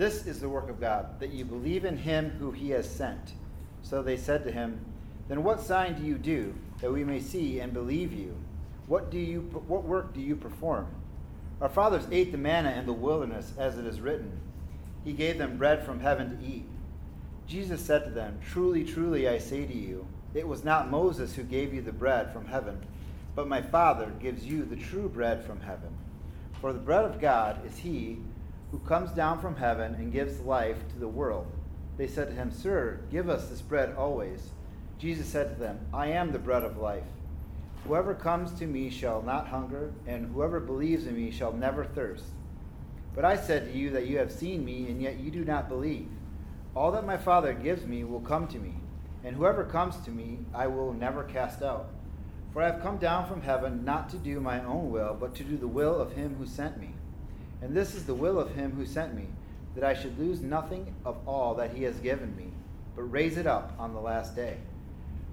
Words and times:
This 0.00 0.26
is 0.26 0.40
the 0.40 0.48
work 0.48 0.70
of 0.70 0.80
God, 0.80 1.20
that 1.20 1.28
you 1.28 1.44
believe 1.44 1.84
in 1.84 1.98
him 1.98 2.30
who 2.38 2.52
he 2.52 2.70
has 2.70 2.88
sent. 2.88 3.34
So 3.82 4.02
they 4.02 4.16
said 4.16 4.44
to 4.44 4.50
him, 4.50 4.80
Then 5.28 5.44
what 5.44 5.60
sign 5.60 5.92
do 5.92 6.06
you 6.06 6.16
do, 6.16 6.54
that 6.80 6.90
we 6.90 7.04
may 7.04 7.20
see 7.20 7.60
and 7.60 7.74
believe 7.74 8.10
you? 8.10 8.34
What, 8.86 9.10
do 9.10 9.18
you, 9.18 9.40
what 9.68 9.84
work 9.84 10.14
do 10.14 10.22
you 10.22 10.36
perform? 10.36 10.86
Our 11.60 11.68
fathers 11.68 12.06
ate 12.10 12.32
the 12.32 12.38
manna 12.38 12.70
in 12.70 12.86
the 12.86 12.94
wilderness, 12.94 13.52
as 13.58 13.76
it 13.76 13.84
is 13.84 14.00
written. 14.00 14.40
He 15.04 15.12
gave 15.12 15.36
them 15.36 15.58
bread 15.58 15.84
from 15.84 16.00
heaven 16.00 16.38
to 16.38 16.46
eat. 16.46 16.64
Jesus 17.46 17.84
said 17.84 18.04
to 18.04 18.10
them, 18.10 18.40
Truly, 18.50 18.84
truly, 18.84 19.28
I 19.28 19.36
say 19.36 19.66
to 19.66 19.76
you, 19.76 20.06
it 20.32 20.48
was 20.48 20.64
not 20.64 20.90
Moses 20.90 21.34
who 21.34 21.42
gave 21.42 21.74
you 21.74 21.82
the 21.82 21.92
bread 21.92 22.32
from 22.32 22.46
heaven, 22.46 22.80
but 23.34 23.48
my 23.48 23.60
Father 23.60 24.10
gives 24.18 24.46
you 24.46 24.64
the 24.64 24.76
true 24.76 25.10
bread 25.10 25.44
from 25.44 25.60
heaven. 25.60 25.92
For 26.58 26.72
the 26.72 26.78
bread 26.78 27.04
of 27.04 27.20
God 27.20 27.66
is 27.66 27.76
he 27.76 28.20
who 28.70 28.78
comes 28.80 29.10
down 29.10 29.40
from 29.40 29.56
heaven 29.56 29.94
and 29.94 30.12
gives 30.12 30.40
life 30.40 30.76
to 30.88 30.98
the 30.98 31.08
world. 31.08 31.46
They 31.96 32.06
said 32.06 32.28
to 32.28 32.34
him, 32.34 32.50
Sir, 32.50 33.00
give 33.10 33.28
us 33.28 33.48
this 33.48 33.60
bread 33.60 33.94
always. 33.96 34.50
Jesus 34.98 35.26
said 35.26 35.54
to 35.54 35.60
them, 35.60 35.80
I 35.92 36.08
am 36.08 36.32
the 36.32 36.38
bread 36.38 36.62
of 36.62 36.76
life. 36.76 37.04
Whoever 37.84 38.14
comes 38.14 38.52
to 38.58 38.66
me 38.66 38.90
shall 38.90 39.22
not 39.22 39.48
hunger, 39.48 39.92
and 40.06 40.32
whoever 40.32 40.60
believes 40.60 41.06
in 41.06 41.16
me 41.16 41.30
shall 41.30 41.52
never 41.52 41.84
thirst. 41.84 42.24
But 43.14 43.24
I 43.24 43.36
said 43.36 43.72
to 43.72 43.78
you 43.78 43.90
that 43.90 44.06
you 44.06 44.18
have 44.18 44.30
seen 44.30 44.64
me, 44.64 44.86
and 44.88 45.02
yet 45.02 45.18
you 45.18 45.30
do 45.30 45.44
not 45.44 45.68
believe. 45.68 46.08
All 46.76 46.92
that 46.92 47.06
my 47.06 47.16
Father 47.16 47.52
gives 47.52 47.84
me 47.84 48.04
will 48.04 48.20
come 48.20 48.46
to 48.48 48.58
me, 48.58 48.74
and 49.24 49.34
whoever 49.34 49.64
comes 49.64 49.96
to 50.04 50.10
me 50.10 50.38
I 50.54 50.68
will 50.68 50.92
never 50.92 51.24
cast 51.24 51.62
out. 51.62 51.88
For 52.52 52.62
I 52.62 52.66
have 52.66 52.82
come 52.82 52.98
down 52.98 53.26
from 53.26 53.42
heaven 53.42 53.84
not 53.84 54.10
to 54.10 54.16
do 54.16 54.40
my 54.40 54.62
own 54.64 54.90
will, 54.90 55.16
but 55.18 55.34
to 55.36 55.44
do 55.44 55.56
the 55.56 55.68
will 55.68 56.00
of 56.00 56.12
him 56.12 56.36
who 56.36 56.46
sent 56.46 56.78
me. 56.78 56.90
And 57.62 57.74
this 57.74 57.94
is 57.94 58.04
the 58.04 58.14
will 58.14 58.38
of 58.38 58.54
him 58.54 58.72
who 58.72 58.86
sent 58.86 59.14
me, 59.14 59.26
that 59.74 59.84
I 59.84 59.94
should 59.94 60.18
lose 60.18 60.40
nothing 60.40 60.94
of 61.04 61.16
all 61.26 61.54
that 61.54 61.74
he 61.74 61.84
has 61.84 61.98
given 62.00 62.34
me, 62.36 62.48
but 62.96 63.02
raise 63.02 63.36
it 63.36 63.46
up 63.46 63.72
on 63.78 63.92
the 63.92 64.00
last 64.00 64.34
day. 64.34 64.56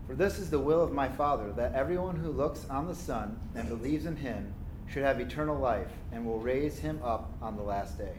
For 0.07 0.15
this 0.15 0.39
is 0.39 0.49
the 0.49 0.59
will 0.59 0.81
of 0.81 0.91
my 0.91 1.09
Father, 1.09 1.51
that 1.53 1.73
everyone 1.73 2.15
who 2.15 2.31
looks 2.31 2.65
on 2.69 2.87
the 2.87 2.95
Son 2.95 3.39
and 3.55 3.67
believes 3.67 4.05
in 4.05 4.15
him 4.15 4.53
should 4.87 5.03
have 5.03 5.19
eternal 5.19 5.57
life, 5.57 5.91
and 6.13 6.25
will 6.25 6.39
raise 6.39 6.79
him 6.79 6.99
up 7.03 7.29
on 7.41 7.57
the 7.57 7.63
last 7.63 7.97
day. 7.97 8.13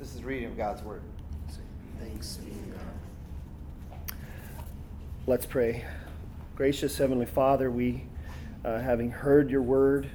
This 0.00 0.16
is 0.16 0.24
reading 0.24 0.48
of 0.48 0.56
God's 0.56 0.82
word. 0.82 1.02
Thanks 2.00 2.36
be 2.38 2.50
to 2.50 2.56
God. 4.08 4.16
Let's 5.28 5.46
pray. 5.46 5.84
Gracious 6.56 6.98
Heavenly 6.98 7.26
Father, 7.26 7.70
we, 7.70 8.04
uh, 8.64 8.80
having 8.80 9.10
heard 9.10 9.48
your 9.48 9.62
word, 9.62 10.10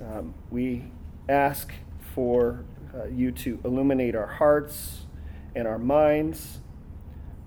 um, 0.00 0.32
we 0.50 0.84
ask 1.28 1.72
for 2.14 2.64
uh, 2.94 3.06
you 3.06 3.32
to 3.32 3.58
illuminate 3.64 4.14
our 4.14 4.26
hearts 4.26 5.06
and 5.54 5.66
our 5.66 5.78
minds 5.78 6.60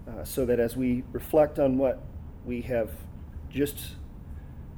uh, 0.08 0.24
so 0.24 0.46
that 0.46 0.60
as 0.60 0.76
we 0.76 1.04
reflect 1.12 1.60
on 1.60 1.78
what 1.78 2.04
we 2.46 2.62
have 2.62 2.92
just 3.50 3.96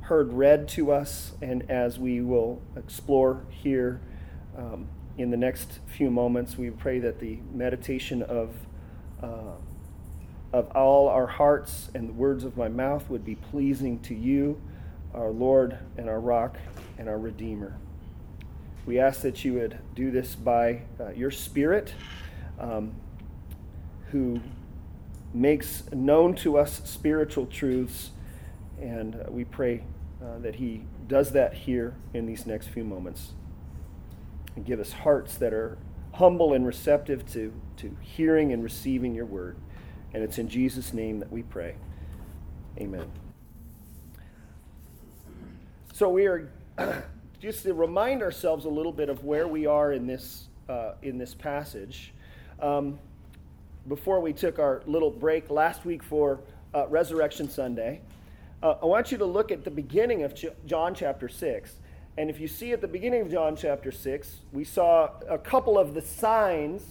heard 0.02 0.32
read 0.32 0.68
to 0.70 0.92
us, 0.92 1.34
and 1.42 1.70
as 1.70 2.00
we 2.00 2.22
will 2.22 2.61
explore 2.78 3.45
here 3.50 4.00
um, 4.58 4.88
in 5.17 5.32
the 5.32 5.38
next 5.38 5.80
few 5.86 6.10
moments, 6.10 6.58
we 6.58 6.70
pray 6.70 7.00
that 7.00 7.20
the 7.20 7.40
meditation 7.54 8.22
of 8.23 8.54
uh, 9.22 9.56
of 10.54 10.70
all 10.72 11.10
our 11.10 11.28
hearts 11.28 11.92
and 11.94 12.08
the 12.08 12.14
words 12.14 12.44
of 12.44 12.56
my 12.56 12.70
mouth 12.70 13.10
would 13.10 13.26
be 13.26 13.36
pleasing 13.36 14.00
to 14.00 14.16
you, 14.16 14.61
our 15.14 15.30
Lord 15.30 15.78
and 15.98 16.08
our 16.08 16.22
rock 16.22 16.58
and 16.98 17.10
our 17.10 17.17
Redeemer. 17.17 17.78
We 18.87 18.99
ask 18.99 19.20
that 19.23 19.43
you 19.43 19.55
would 19.55 19.77
do 19.95 20.11
this 20.11 20.33
by 20.33 20.83
uh, 20.98 21.09
your 21.09 21.30
Spirit, 21.30 21.93
um, 22.58 22.93
who 24.11 24.39
makes 25.33 25.83
known 25.92 26.36
to 26.36 26.58
us 26.58 26.81
spiritual 26.86 27.48
truths. 27.48 28.11
And 28.81 29.15
uh, 29.15 29.30
we 29.30 29.43
pray 29.43 29.83
uh, 30.23 30.39
that 30.39 30.55
He 30.55 30.86
does 31.05 31.33
that 31.33 31.53
here 31.53 31.95
in 32.14 32.25
these 32.25 32.45
next 32.45 32.67
few 32.67 32.86
moments. 32.86 33.33
And 34.55 34.65
give 34.65 34.80
us 34.80 34.93
hearts 34.93 35.36
that 35.36 35.52
are 35.52 35.77
humble 36.14 36.54
and 36.54 36.65
receptive 36.65 37.30
to, 37.33 37.52
to 37.75 37.93
hearing 37.99 38.54
and 38.54 38.64
receiving 38.64 39.14
your 39.14 39.25
word. 39.25 39.58
And 40.14 40.23
it's 40.23 40.37
in 40.37 40.48
Jesus' 40.48 40.93
name 40.93 41.19
that 41.19 41.30
we 41.30 41.43
pray. 41.43 41.75
Amen. 42.80 43.11
So 45.92 46.08
we 46.08 46.25
are 46.25 46.49
just 47.39 47.64
to 47.64 47.73
remind 47.73 48.23
ourselves 48.23 48.65
a 48.65 48.70
little 48.70 48.92
bit 48.92 49.09
of 49.09 49.23
where 49.23 49.48
we 49.48 49.67
are 49.67 49.93
in 49.93 50.08
this, 50.08 50.48
uh, 50.67 50.93
in 51.03 51.17
this 51.17 51.36
passage. 51.36 52.14
Um, 52.59 52.98
before 53.87 54.20
we 54.20 54.33
took 54.33 54.58
our 54.58 54.81
little 54.87 55.11
break 55.11 55.49
last 55.52 55.86
week 55.86 56.02
for 56.02 56.39
uh, 56.73 56.87
Resurrection 56.87 57.48
Sunday, 57.48 58.02
uh, 58.64 58.75
I 58.81 58.86
want 58.86 59.11
you 59.11 59.20
to 59.20 59.25
look 59.25 59.52
at 59.52 59.64
the 59.64 59.71
beginning 59.71 60.23
of 60.23 60.33
Ch- 60.33 60.48
John 60.65 60.95
chapter 60.95 61.30
6. 61.30 61.75
And 62.17 62.31
if 62.31 62.39
you 62.39 62.48
see 62.48 62.71
at 62.71 62.81
the 62.81 62.87
beginning 62.87 63.21
of 63.21 63.31
John 63.31 63.55
chapter 63.55 63.92
6, 63.92 64.37
we 64.52 64.64
saw 64.64 65.11
a 65.30 65.37
couple 65.37 65.77
of 65.77 65.93
the 65.93 66.02
signs 66.02 66.83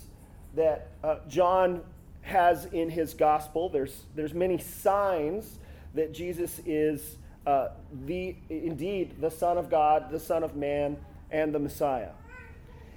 that 0.55 0.93
uh, 1.03 1.17
John 1.29 1.83
has 2.23 2.67
in 2.67 2.89
his 2.89 3.15
gospel. 3.15 3.69
There's, 3.69 4.05
there's 4.15 4.33
many 4.33 4.59
signs 4.59 5.59
that 5.95 6.15
Jesus 6.15 6.61
is 6.65 7.17
uh, 7.47 7.69
the, 8.07 8.37
indeed 8.49 9.21
the 9.21 9.31
Son 9.31 9.57
of 9.57 9.71
God, 9.71 10.11
the 10.11 10.21
Son 10.21 10.43
of 10.43 10.57
Man, 10.57 10.97
and 11.31 11.55
the 11.55 11.59
Messiah. 11.59 12.11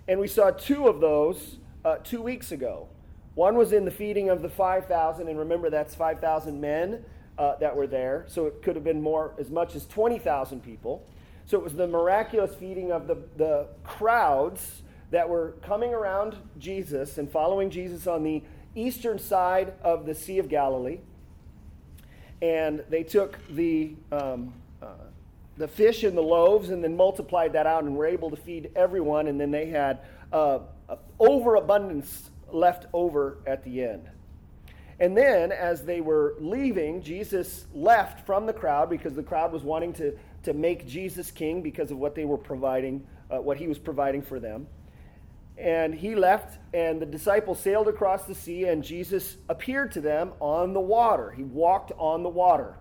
And 0.07 0.19
we 0.19 0.27
saw 0.27 0.49
two 0.49 0.87
of 0.87 0.99
those 0.99 1.57
uh, 1.85 1.97
two 1.97 2.21
weeks 2.21 2.51
ago. 2.51 2.87
One 3.35 3.55
was 3.55 3.71
in 3.71 3.85
the 3.85 3.91
feeding 3.91 4.29
of 4.29 4.41
the 4.41 4.49
5,000, 4.49 5.27
and 5.27 5.37
remember 5.39 5.69
that's 5.69 5.95
5,000 5.95 6.59
men 6.59 7.05
uh, 7.37 7.55
that 7.57 7.75
were 7.75 7.87
there, 7.87 8.25
so 8.27 8.47
it 8.47 8.61
could 8.61 8.75
have 8.75 8.83
been 8.83 9.01
more, 9.01 9.33
as 9.37 9.49
much 9.49 9.75
as 9.75 9.85
20,000 9.85 10.61
people. 10.61 11.05
So 11.45 11.57
it 11.57 11.63
was 11.63 11.73
the 11.73 11.87
miraculous 11.87 12.53
feeding 12.55 12.91
of 12.91 13.07
the, 13.07 13.17
the 13.37 13.67
crowds 13.83 14.81
that 15.11 15.29
were 15.29 15.53
coming 15.61 15.93
around 15.93 16.35
Jesus 16.57 17.17
and 17.17 17.31
following 17.31 17.69
Jesus 17.69 18.07
on 18.07 18.23
the 18.23 18.43
eastern 18.75 19.17
side 19.17 19.73
of 19.81 20.05
the 20.05 20.13
Sea 20.13 20.39
of 20.39 20.49
Galilee. 20.49 20.99
And 22.41 22.83
they 22.89 23.03
took 23.03 23.38
the, 23.50 23.95
um, 24.11 24.53
uh, 24.81 24.88
the 25.57 25.67
fish 25.67 26.03
and 26.03 26.17
the 26.17 26.22
loaves 26.22 26.69
and 26.69 26.83
then 26.83 26.95
multiplied 26.95 27.53
that 27.53 27.67
out 27.67 27.83
and 27.83 27.95
were 27.95 28.05
able 28.05 28.29
to 28.29 28.38
feed 28.38 28.72
everyone. 28.75 29.27
And 29.27 29.39
then 29.39 29.51
they 29.51 29.67
had 29.67 30.00
uh, 30.31 30.59
overabundance 31.19 32.29
left 32.51 32.85
over 32.94 33.38
at 33.45 33.63
the 33.63 33.83
end. 33.83 34.09
And 34.99 35.16
then, 35.16 35.51
as 35.51 35.83
they 35.83 36.01
were 36.01 36.35
leaving, 36.39 37.01
Jesus 37.01 37.66
left 37.73 38.25
from 38.25 38.45
the 38.45 38.53
crowd 38.53 38.89
because 38.89 39.13
the 39.13 39.23
crowd 39.23 39.51
was 39.53 39.63
wanting 39.63 39.94
to, 39.94 40.17
to 40.44 40.53
make 40.53 40.85
Jesus 40.88 41.31
king 41.31 41.61
because 41.61 41.89
of 41.91 41.97
what 41.97 42.16
they 42.16 42.25
were 42.25 42.38
providing, 42.38 43.05
uh, 43.31 43.38
what 43.38 43.57
he 43.57 43.67
was 43.67 43.79
providing 43.79 44.22
for 44.22 44.39
them. 44.39 44.67
And 45.59 45.94
he 45.94 46.16
left, 46.16 46.58
and 46.74 47.02
the 47.02 47.06
disciples 47.06 47.59
sailed 47.59 47.88
across 47.88 48.24
the 48.24 48.36
sea, 48.36 48.66
and 48.66 48.84
Jesus 48.84 49.38
appeared 49.50 49.91
to 49.91 50.02
them 50.02 50.32
on 50.40 50.73
the 50.73 50.79
water. 50.79 51.32
He 51.32 51.44
walked 51.44 51.91
on 51.97 52.23
the 52.23 52.29
water. 52.29 52.78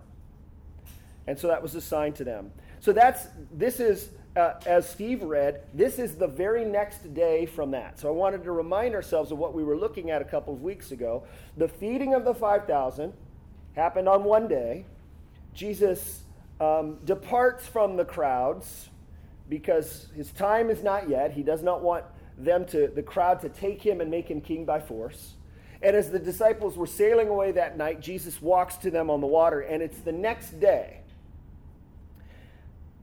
And 1.27 1.37
so 1.37 1.47
that 1.47 1.61
was 1.61 1.75
a 1.75 1.81
sign 1.81 2.13
to 2.13 2.23
them. 2.23 2.51
So 2.79 2.93
that's 2.93 3.27
this 3.51 3.79
is 3.79 4.09
uh, 4.35 4.53
as 4.65 4.89
Steve 4.89 5.23
read, 5.23 5.61
this 5.73 5.99
is 5.99 6.15
the 6.15 6.27
very 6.27 6.63
next 6.63 7.13
day 7.13 7.45
from 7.45 7.71
that. 7.71 7.99
So 7.99 8.07
I 8.07 8.11
wanted 8.11 8.43
to 8.43 8.51
remind 8.51 8.95
ourselves 8.95 9.31
of 9.31 9.37
what 9.37 9.53
we 9.53 9.63
were 9.63 9.77
looking 9.77 10.11
at 10.11 10.21
a 10.21 10.25
couple 10.25 10.53
of 10.53 10.61
weeks 10.61 10.91
ago. 10.91 11.23
The 11.57 11.67
feeding 11.67 12.13
of 12.13 12.25
the 12.25 12.33
5,000 12.33 13.13
happened 13.75 14.07
on 14.07 14.23
one 14.23 14.47
day. 14.47 14.85
Jesus 15.53 16.21
um, 16.61 16.97
departs 17.05 17.67
from 17.67 17.97
the 17.97 18.05
crowds 18.05 18.89
because 19.49 20.07
his 20.15 20.31
time 20.31 20.69
is 20.69 20.83
not 20.83 21.09
yet. 21.09 21.31
He 21.31 21.43
does 21.43 21.63
not 21.63 21.81
want 21.81 22.05
them 22.43 22.65
to, 22.67 22.87
the 22.87 23.03
crowd 23.03 23.41
to 23.41 23.49
take 23.49 23.81
him 23.81 24.01
and 24.01 24.09
make 24.09 24.29
him 24.29 24.41
king 24.41 24.65
by 24.65 24.79
force. 24.79 25.33
And 25.81 25.95
as 25.95 26.11
the 26.11 26.19
disciples 26.19 26.77
were 26.77 26.87
sailing 26.87 27.29
away 27.29 27.51
that 27.53 27.77
night, 27.77 28.01
Jesus 28.01 28.41
walks 28.41 28.75
to 28.77 28.91
them 28.91 29.09
on 29.09 29.21
the 29.21 29.27
water, 29.27 29.61
and 29.61 29.81
it's 29.81 29.99
the 29.99 30.11
next 30.11 30.59
day 30.59 30.99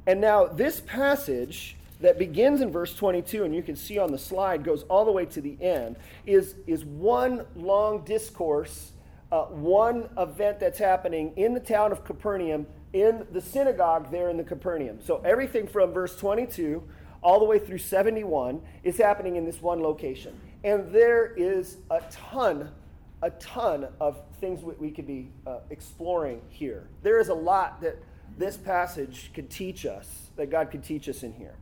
and 0.07 0.21
now, 0.21 0.47
this 0.47 0.81
passage 0.81 1.77
that 2.01 2.19
begins 2.19 2.61
in 2.61 2.71
verse 2.71 2.95
22, 2.95 3.45
and 3.45 3.55
you 3.55 3.63
can 3.63 3.75
see 3.75 3.99
on 3.99 4.13
the 4.13 4.19
slide, 4.19 4.63
goes 4.63 4.85
all 4.85 5.05
the 5.05 5.11
way 5.11 5.27
to 5.27 5.41
the 5.41 5.57
end, 5.61 5.97
is, 6.27 6.55
is 6.67 6.85
one 6.85 7.45
long 7.57 8.05
discourse, 8.05 8.93
uh, 9.33 9.45
one 9.45 10.09
event 10.17 10.61
that's 10.61 10.79
happening 10.79 11.33
in 11.37 11.55
the 11.55 11.61
town 11.61 11.91
of 11.91 12.05
Capernaum, 12.05 12.67
in 12.93 13.27
the 13.33 13.41
synagogue 13.41 14.11
there 14.13 14.31
in 14.31 14.37
the 14.37 14.45
Capernaum. 14.45 15.01
So 15.03 15.21
everything 15.25 15.67
from 15.67 15.93
verse 15.93 16.17
22 16.17 16.83
all 17.27 17.41
the 17.41 17.45
way 17.45 17.59
through 17.59 17.77
71 17.77 18.63
is 18.85 18.97
happening 18.99 19.35
in 19.35 19.45
this 19.45 19.61
one 19.61 19.83
location. 19.83 20.33
And 20.63 20.93
there 20.93 21.35
is 21.37 21.79
a 21.91 22.01
ton, 22.09 22.71
a 23.21 23.31
ton 23.31 23.89
of 24.01 24.21
things 24.41 24.63
we, 24.63 24.75
we 24.75 24.91
could 24.93 25.09
be 25.09 25.33
uh, 25.45 25.59
exploring 25.71 26.41
here. 26.51 26.89
There 27.03 27.19
is 27.19 27.27
a 27.27 27.35
lot 27.35 27.81
that 27.81 27.97
this 28.39 28.57
passage 28.57 29.33
could 29.35 29.51
teach 29.51 29.85
us, 29.85 30.31
that 30.37 30.51
God 30.51 30.71
could 30.71 30.85
teach 30.85 31.09
us 31.09 31.25
in 31.25 31.33
here. 31.33 31.57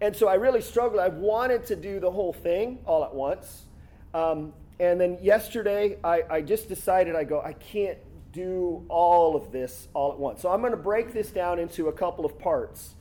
And 0.00 0.16
so 0.16 0.26
I 0.26 0.34
really 0.34 0.60
struggled. 0.60 1.00
I 1.00 1.06
wanted 1.06 1.66
to 1.66 1.76
do 1.76 2.00
the 2.00 2.10
whole 2.10 2.32
thing 2.32 2.80
all 2.84 3.04
at 3.04 3.14
once. 3.14 3.66
Um, 4.12 4.52
and 4.80 5.00
then 5.00 5.18
yesterday, 5.22 5.98
I, 6.02 6.24
I 6.28 6.40
just 6.40 6.68
decided, 6.68 7.14
I 7.14 7.22
go, 7.22 7.40
I 7.40 7.52
can't 7.52 7.98
do 8.32 8.84
all 8.88 9.36
of 9.36 9.52
this 9.52 9.86
all 9.94 10.10
at 10.10 10.18
once. 10.18 10.42
So 10.42 10.50
I'm 10.50 10.60
going 10.60 10.72
to 10.72 10.76
break 10.76 11.12
this 11.12 11.30
down 11.30 11.60
into 11.60 11.86
a 11.86 11.92
couple 11.92 12.24
of 12.24 12.36
parts. 12.40 12.96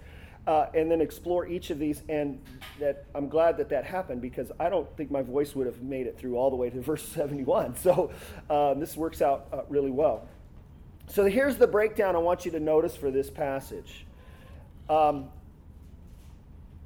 Uh, 0.49 0.67
and 0.73 0.89
then 0.89 0.99
explore 0.99 1.45
each 1.45 1.69
of 1.69 1.77
these. 1.77 2.01
And 2.09 2.41
that 2.79 3.05
I'm 3.13 3.29
glad 3.29 3.55
that 3.57 3.69
that 3.69 3.85
happened 3.85 4.19
because 4.19 4.51
I 4.59 4.67
don't 4.67 4.89
think 4.97 5.11
my 5.11 5.21
voice 5.21 5.53
would 5.53 5.67
have 5.67 5.83
made 5.83 6.07
it 6.07 6.17
through 6.17 6.37
all 6.37 6.49
the 6.49 6.55
way 6.55 6.71
to 6.71 6.81
verse 6.91 7.07
71. 7.07 7.75
So 7.75 8.09
um, 8.49 8.79
this 8.79 8.97
works 8.97 9.21
out 9.21 9.45
uh, 9.53 9.61
really 9.69 9.91
well. 9.91 10.27
So 11.05 11.25
here's 11.25 11.57
the 11.57 11.67
breakdown 11.67 12.15
I 12.15 12.19
want 12.19 12.45
you 12.45 12.51
to 12.53 12.59
notice 12.59 12.95
for 12.95 13.11
this 13.11 13.29
passage. 13.29 14.07
Um, 14.89 15.29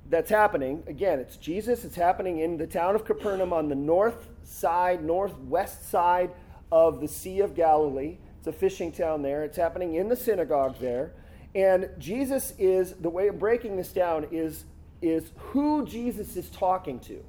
that's 0.10 0.30
happening. 0.30 0.84
Again, 0.88 1.20
it's 1.20 1.38
Jesus. 1.38 1.86
It's 1.86 1.96
happening 1.96 2.40
in 2.40 2.58
the 2.58 2.68
town 2.68 2.96
of 2.96 3.06
Capernaum 3.06 3.54
on 3.54 3.70
the 3.70 3.76
north 3.76 4.28
side, 4.44 5.06
northwest 5.06 5.90
side 5.90 6.32
of 6.70 7.00
the 7.00 7.08
Sea 7.08 7.40
of 7.40 7.56
Galilee. 7.56 8.18
It's 8.40 8.48
a 8.48 8.52
fishing 8.52 8.92
town 8.92 9.22
there. 9.22 9.46
It's 9.46 9.56
happening 9.56 9.96
in 9.96 10.10
the 10.10 10.18
synagogue 10.18 10.76
there. 10.82 11.14
And 11.56 11.90
Jesus 12.00 12.54
is, 12.58 12.94
the 12.94 13.10
way 13.10 13.28
of 13.28 13.38
breaking 13.38 13.78
this 13.78 13.92
down 13.92 14.28
is, 14.32 14.66
is 15.02 15.32
who 15.38 15.86
Jesus 15.86 16.36
is 16.36 16.50
talking 16.50 17.00
to. 17.02 17.24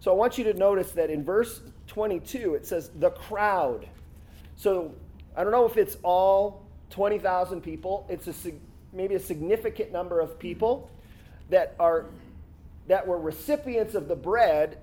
So 0.00 0.10
I 0.10 0.14
want 0.14 0.36
you 0.36 0.44
to 0.44 0.54
notice 0.54 0.90
that 0.92 1.10
in 1.10 1.24
verse 1.24 1.60
22, 1.86 2.54
it 2.54 2.66
says 2.66 2.90
the 2.98 3.10
crowd. 3.10 3.86
So 4.56 4.94
I 5.36 5.44
don't 5.44 5.52
know 5.52 5.66
if 5.66 5.76
it's 5.76 5.96
all 6.02 6.66
20,000 6.90 7.60
people. 7.60 8.06
It's 8.08 8.26
a, 8.26 8.52
maybe 8.92 9.14
a 9.14 9.20
significant 9.20 9.92
number 9.92 10.20
of 10.20 10.38
people 10.38 10.90
that 11.50 11.74
are 11.78 12.06
that 12.88 13.06
were 13.06 13.18
recipients 13.18 13.94
of 13.94 14.08
the 14.08 14.16
bread 14.16 14.78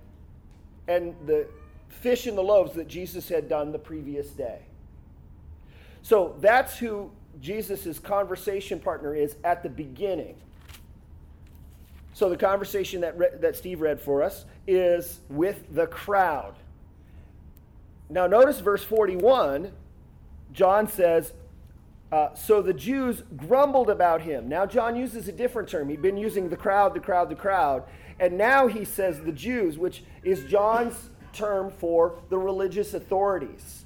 and 0.88 1.14
the 1.26 1.46
fish 1.90 2.28
and 2.28 2.38
the 2.38 2.42
loaves 2.42 2.74
that 2.74 2.88
Jesus 2.88 3.28
had 3.28 3.50
done 3.50 3.72
the 3.72 3.80
previous 3.80 4.30
day. 4.30 4.60
So 6.02 6.36
that's 6.40 6.78
who 6.78 7.12
Jesus' 7.42 8.00
conversation 8.00 8.80
partner 8.80 9.16
is 9.16 9.36
at 9.44 9.64
the 9.64 9.70
beginning. 9.70 10.36
So 12.14 12.30
the 12.30 12.38
conversation 12.38 13.02
that, 13.02 13.18
re- 13.18 13.30
that 13.40 13.56
Steve 13.56 13.82
read 13.82 14.02
for 14.02 14.24
us 14.24 14.46
is 14.68 15.20
with 15.30 15.64
the 15.74 15.88
crowd. 15.88 16.56
Now, 18.10 18.28
notice 18.28 18.60
verse 18.60 18.84
41. 18.84 19.72
John 20.52 20.88
says, 20.88 21.34
uh, 22.12 22.34
So 22.34 22.62
the 22.62 22.74
Jews 22.74 23.24
grumbled 23.38 23.90
about 23.90 24.22
him. 24.22 24.50
Now, 24.50 24.66
John 24.66 24.96
uses 24.96 25.28
a 25.28 25.32
different 25.32 25.70
term. 25.70 25.90
He'd 25.90 26.02
been 26.02 26.18
using 26.18 26.50
the 26.50 26.58
crowd, 26.58 26.94
the 26.94 27.00
crowd, 27.00 27.30
the 27.30 27.36
crowd. 27.36 27.84
And 28.20 28.38
now 28.38 28.68
he 28.68 28.84
says 28.84 29.22
the 29.22 29.32
Jews, 29.32 29.78
which 29.78 30.04
is 30.24 30.44
John's 30.44 31.12
term 31.32 31.72
for 31.72 32.20
the 32.30 32.38
religious 32.38 32.94
authorities. 32.94 33.86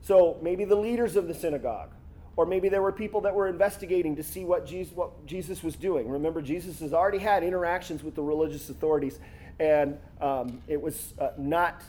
So 0.00 0.38
maybe 0.42 0.64
the 0.64 0.74
leaders 0.74 1.14
of 1.14 1.28
the 1.28 1.34
synagogue 1.34 1.90
or 2.38 2.46
maybe 2.46 2.68
there 2.68 2.82
were 2.82 2.92
people 2.92 3.20
that 3.22 3.34
were 3.34 3.48
investigating 3.48 4.14
to 4.14 4.22
see 4.22 4.44
what 4.44 4.64
Jesus, 4.64 4.94
what 4.94 5.26
Jesus 5.26 5.60
was 5.64 5.74
doing. 5.74 6.08
Remember, 6.08 6.40
Jesus 6.40 6.78
has 6.78 6.94
already 6.94 7.18
had 7.18 7.42
interactions 7.42 8.04
with 8.04 8.14
the 8.14 8.22
religious 8.22 8.70
authorities, 8.70 9.18
and 9.58 9.98
um, 10.20 10.62
it 10.68 10.80
was 10.80 11.14
uh, 11.18 11.30
not, 11.36 11.82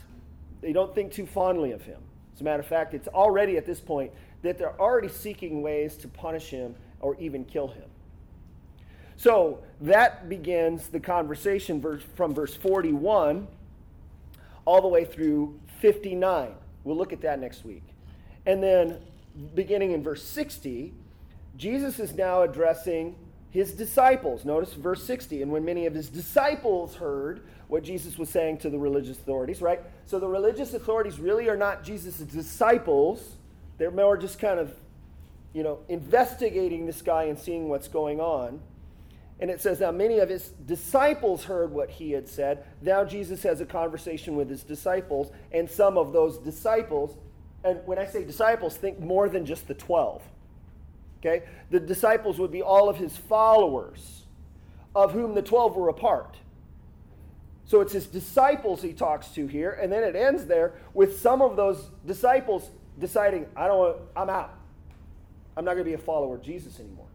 they 0.60 0.72
don't 0.72 0.92
think 0.92 1.12
too 1.12 1.24
fondly 1.24 1.70
of 1.70 1.82
him. 1.82 2.00
As 2.34 2.40
a 2.40 2.44
matter 2.44 2.58
of 2.58 2.66
fact, 2.66 2.94
it's 2.94 3.06
already 3.06 3.58
at 3.58 3.64
this 3.64 3.78
point 3.78 4.10
that 4.42 4.58
they're 4.58 4.78
already 4.80 5.06
seeking 5.06 5.62
ways 5.62 5.96
to 5.98 6.08
punish 6.08 6.48
him 6.48 6.74
or 6.98 7.14
even 7.20 7.44
kill 7.44 7.68
him. 7.68 7.88
So 9.18 9.60
that 9.82 10.28
begins 10.28 10.88
the 10.88 10.98
conversation 10.98 11.80
from 12.16 12.34
verse 12.34 12.56
41 12.56 13.46
all 14.64 14.82
the 14.82 14.88
way 14.88 15.04
through 15.04 15.60
59. 15.80 16.54
We'll 16.82 16.96
look 16.96 17.12
at 17.12 17.20
that 17.20 17.38
next 17.38 17.64
week. 17.64 17.84
And 18.46 18.60
then 18.60 18.98
beginning 19.54 19.92
in 19.92 20.02
verse 20.02 20.22
60, 20.24 20.92
Jesus 21.56 21.98
is 21.98 22.14
now 22.14 22.42
addressing 22.42 23.16
his 23.50 23.72
disciples. 23.72 24.44
Notice 24.44 24.72
verse 24.74 25.04
60. 25.04 25.42
And 25.42 25.50
when 25.50 25.64
many 25.64 25.86
of 25.86 25.94
his 25.94 26.08
disciples 26.08 26.94
heard 26.94 27.42
what 27.68 27.82
Jesus 27.82 28.18
was 28.18 28.28
saying 28.28 28.58
to 28.58 28.70
the 28.70 28.78
religious 28.78 29.18
authorities, 29.18 29.60
right? 29.60 29.80
So 30.06 30.18
the 30.18 30.28
religious 30.28 30.74
authorities 30.74 31.18
really 31.18 31.48
are 31.48 31.56
not 31.56 31.84
Jesus' 31.84 32.18
disciples. 32.18 33.36
They're 33.78 33.90
more 33.90 34.16
just 34.16 34.38
kind 34.38 34.60
of, 34.60 34.72
you 35.52 35.62
know, 35.62 35.80
investigating 35.88 36.86
this 36.86 37.02
guy 37.02 37.24
and 37.24 37.38
seeing 37.38 37.68
what's 37.68 37.88
going 37.88 38.20
on. 38.20 38.60
And 39.40 39.50
it 39.50 39.60
says, 39.60 39.80
Now 39.80 39.90
many 39.90 40.18
of 40.18 40.28
his 40.28 40.48
disciples 40.48 41.44
heard 41.44 41.72
what 41.72 41.90
he 41.90 42.12
had 42.12 42.28
said. 42.28 42.64
Now 42.82 43.04
Jesus 43.04 43.42
has 43.42 43.60
a 43.60 43.66
conversation 43.66 44.36
with 44.36 44.50
his 44.50 44.62
disciples, 44.62 45.32
and 45.50 45.68
some 45.68 45.96
of 45.96 46.12
those 46.12 46.38
disciples 46.38 47.16
and 47.64 47.80
when 47.86 47.98
I 47.98 48.06
say 48.06 48.24
disciples, 48.24 48.76
think 48.76 48.98
more 48.98 49.28
than 49.28 49.44
just 49.44 49.68
the 49.68 49.74
12. 49.74 50.22
Okay? 51.20 51.44
The 51.70 51.80
disciples 51.80 52.38
would 52.38 52.50
be 52.50 52.62
all 52.62 52.88
of 52.88 52.96
his 52.96 53.16
followers, 53.16 54.22
of 54.94 55.12
whom 55.12 55.34
the 55.34 55.42
12 55.42 55.76
were 55.76 55.88
a 55.88 55.94
part. 55.94 56.36
So 57.66 57.80
it's 57.80 57.92
his 57.92 58.06
disciples 58.06 58.82
he 58.82 58.92
talks 58.92 59.28
to 59.28 59.46
here, 59.46 59.70
and 59.70 59.92
then 59.92 60.02
it 60.02 60.16
ends 60.16 60.46
there 60.46 60.74
with 60.94 61.20
some 61.20 61.40
of 61.40 61.56
those 61.56 61.90
disciples 62.06 62.68
deciding, 62.98 63.46
I 63.54 63.68
don't 63.68 63.78
want, 63.78 63.96
I'm 64.16 64.30
out. 64.30 64.54
I'm 65.56 65.64
not 65.64 65.74
going 65.74 65.84
to 65.84 65.90
be 65.90 65.94
a 65.94 65.98
follower 65.98 66.36
of 66.36 66.42
Jesus 66.42 66.80
anymore. 66.80 67.06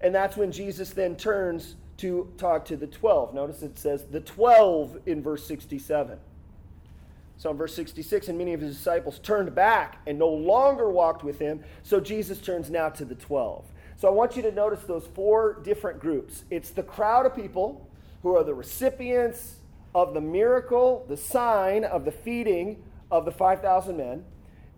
And 0.00 0.14
that's 0.14 0.36
when 0.36 0.52
Jesus 0.52 0.90
then 0.90 1.16
turns 1.16 1.74
to 1.98 2.32
talk 2.38 2.64
to 2.66 2.76
the 2.76 2.86
12. 2.86 3.34
Notice 3.34 3.62
it 3.62 3.78
says 3.78 4.04
the 4.04 4.20
12 4.20 5.00
in 5.06 5.22
verse 5.22 5.46
67. 5.46 6.18
So 7.38 7.50
in 7.50 7.56
verse 7.56 7.74
66, 7.74 8.28
and 8.28 8.38
many 8.38 8.54
of 8.54 8.60
his 8.60 8.76
disciples 8.76 9.18
turned 9.18 9.54
back 9.54 10.00
and 10.06 10.18
no 10.18 10.28
longer 10.28 10.90
walked 10.90 11.22
with 11.22 11.38
him. 11.38 11.62
So 11.82 12.00
Jesus 12.00 12.40
turns 12.40 12.70
now 12.70 12.88
to 12.90 13.04
the 13.04 13.14
12. 13.14 13.64
So 13.98 14.08
I 14.08 14.10
want 14.10 14.36
you 14.36 14.42
to 14.42 14.52
notice 14.52 14.82
those 14.82 15.06
four 15.14 15.60
different 15.62 16.00
groups. 16.00 16.44
It's 16.50 16.70
the 16.70 16.82
crowd 16.82 17.26
of 17.26 17.34
people 17.34 17.88
who 18.22 18.36
are 18.36 18.44
the 18.44 18.54
recipients 18.54 19.56
of 19.94 20.14
the 20.14 20.20
miracle, 20.20 21.04
the 21.08 21.16
sign 21.16 21.84
of 21.84 22.04
the 22.04 22.12
feeding 22.12 22.82
of 23.10 23.24
the 23.24 23.32
5,000 23.32 23.96
men. 23.96 24.24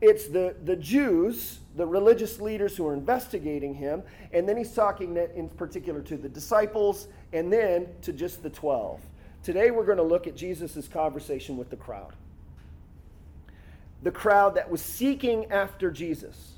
It's 0.01 0.27
the, 0.29 0.55
the 0.65 0.77
Jews, 0.77 1.59
the 1.77 1.87
religious 1.87 2.41
leaders 2.41 2.77
who 2.77 2.87
are 2.87 2.95
investigating 2.95 3.75
him. 3.75 4.03
And 4.33 4.49
then 4.49 4.57
he's 4.57 4.73
talking 4.73 5.17
in 5.17 5.49
particular 5.49 6.01
to 6.03 6.17
the 6.17 6.29
disciples 6.29 7.09
and 7.33 7.53
then 7.53 7.89
to 8.03 8.13
just 8.13 8.43
the 8.43 8.51
12. 8.51 9.01
Today 9.43 9.71
we're 9.71 9.87
going 9.87 9.99
to 9.99 10.05
look 10.05 10.27
at 10.27 10.37
Jesus' 10.37 10.87
conversation 10.89 11.57
with 11.57 11.71
the 11.71 11.77
crowd 11.77 12.15
the 14.03 14.11
crowd 14.11 14.55
that 14.55 14.71
was 14.71 14.81
seeking 14.81 15.51
after 15.51 15.91
Jesus. 15.91 16.55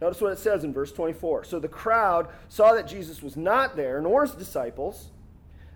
Notice 0.00 0.20
what 0.20 0.32
it 0.32 0.38
says 0.38 0.64
in 0.64 0.72
verse 0.72 0.92
24. 0.92 1.44
So 1.44 1.58
the 1.58 1.68
crowd 1.68 2.28
saw 2.48 2.74
that 2.74 2.86
Jesus 2.86 3.22
was 3.22 3.36
not 3.36 3.76
there, 3.76 4.00
nor 4.00 4.22
his 4.22 4.34
disciples. 4.34 5.10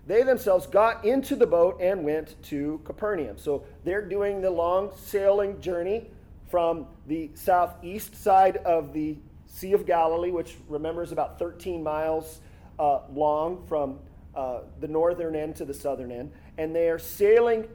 They 0.07 0.23
themselves 0.23 0.67
got 0.67 1.05
into 1.05 1.35
the 1.35 1.47
boat 1.47 1.79
and 1.79 2.03
went 2.03 2.41
to 2.43 2.81
Capernaum. 2.83 3.37
So 3.37 3.63
they're 3.83 4.05
doing 4.05 4.41
the 4.41 4.49
long 4.49 4.91
sailing 4.95 5.61
journey 5.61 6.07
from 6.49 6.87
the 7.07 7.29
southeast 7.35 8.15
side 8.15 8.57
of 8.57 8.93
the 8.93 9.17
Sea 9.45 9.73
of 9.73 9.85
Galilee, 9.85 10.31
which 10.31 10.55
remember 10.67 11.03
is 11.03 11.11
about 11.11 11.37
13 11.39 11.83
miles 11.83 12.41
uh, 12.79 13.01
long 13.11 13.65
from 13.67 13.99
uh, 14.35 14.61
the 14.79 14.87
northern 14.87 15.35
end 15.35 15.55
to 15.57 15.65
the 15.65 15.73
southern 15.73 16.11
end. 16.11 16.31
And 16.57 16.75
they 16.75 16.89
are 16.89 16.99
sailing 16.99 17.67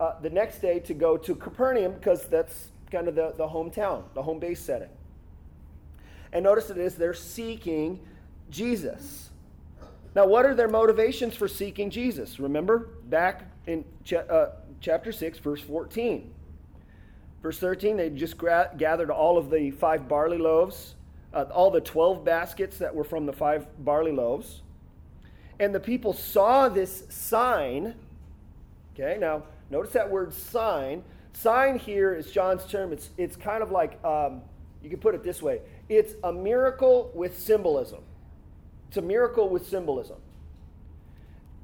uh, 0.00 0.20
the 0.20 0.30
next 0.30 0.60
day 0.60 0.80
to 0.80 0.94
go 0.94 1.16
to 1.18 1.36
Capernaum 1.36 1.92
because 1.94 2.26
that's 2.26 2.70
kind 2.90 3.08
of 3.08 3.14
the, 3.14 3.34
the 3.36 3.46
hometown, 3.46 4.04
the 4.14 4.22
home 4.22 4.40
base 4.40 4.60
setting. 4.60 4.88
And 6.32 6.44
notice 6.44 6.70
it 6.70 6.78
is 6.78 6.96
they're 6.96 7.14
seeking 7.14 8.00
Jesus. 8.50 9.30
Now, 10.14 10.26
what 10.26 10.46
are 10.46 10.54
their 10.54 10.68
motivations 10.68 11.36
for 11.36 11.48
seeking 11.48 11.90
Jesus? 11.90 12.40
Remember 12.40 12.88
back 13.08 13.44
in 13.68 13.84
cha- 14.04 14.18
uh, 14.20 14.52
chapter 14.80 15.12
6, 15.12 15.38
verse 15.38 15.60
14. 15.62 16.32
Verse 17.42 17.58
13, 17.58 17.96
they 17.96 18.10
just 18.10 18.38
gra- 18.38 18.70
gathered 18.76 19.10
all 19.10 19.38
of 19.38 19.50
the 19.50 19.70
five 19.72 20.08
barley 20.08 20.38
loaves, 20.38 20.94
uh, 21.32 21.44
all 21.52 21.70
the 21.70 21.80
12 21.80 22.24
baskets 22.24 22.78
that 22.78 22.94
were 22.94 23.04
from 23.04 23.26
the 23.26 23.32
five 23.32 23.66
barley 23.84 24.12
loaves. 24.12 24.62
and 25.60 25.74
the 25.74 25.80
people 25.80 26.14
saw 26.14 26.68
this 26.70 27.04
sign. 27.10 27.94
Okay, 28.94 29.18
now 29.20 29.42
notice 29.70 29.92
that 29.92 30.10
word 30.10 30.34
sign. 30.34 31.02
Sign 31.32 31.78
here 31.78 32.14
is 32.14 32.30
John's 32.30 32.66
term. 32.66 32.92
It's, 32.92 33.10
it's 33.16 33.36
kind 33.36 33.62
of 33.62 33.70
like, 33.70 34.02
um, 34.04 34.42
you 34.82 34.90
can 34.90 34.98
put 34.98 35.14
it 35.14 35.22
this 35.22 35.42
way 35.42 35.60
it's 35.88 36.14
a 36.24 36.32
miracle 36.32 37.10
with 37.14 37.38
symbolism. 37.38 38.00
It's 38.88 38.96
a 38.96 39.02
miracle 39.02 39.48
with 39.48 39.66
symbolism. 39.66 40.16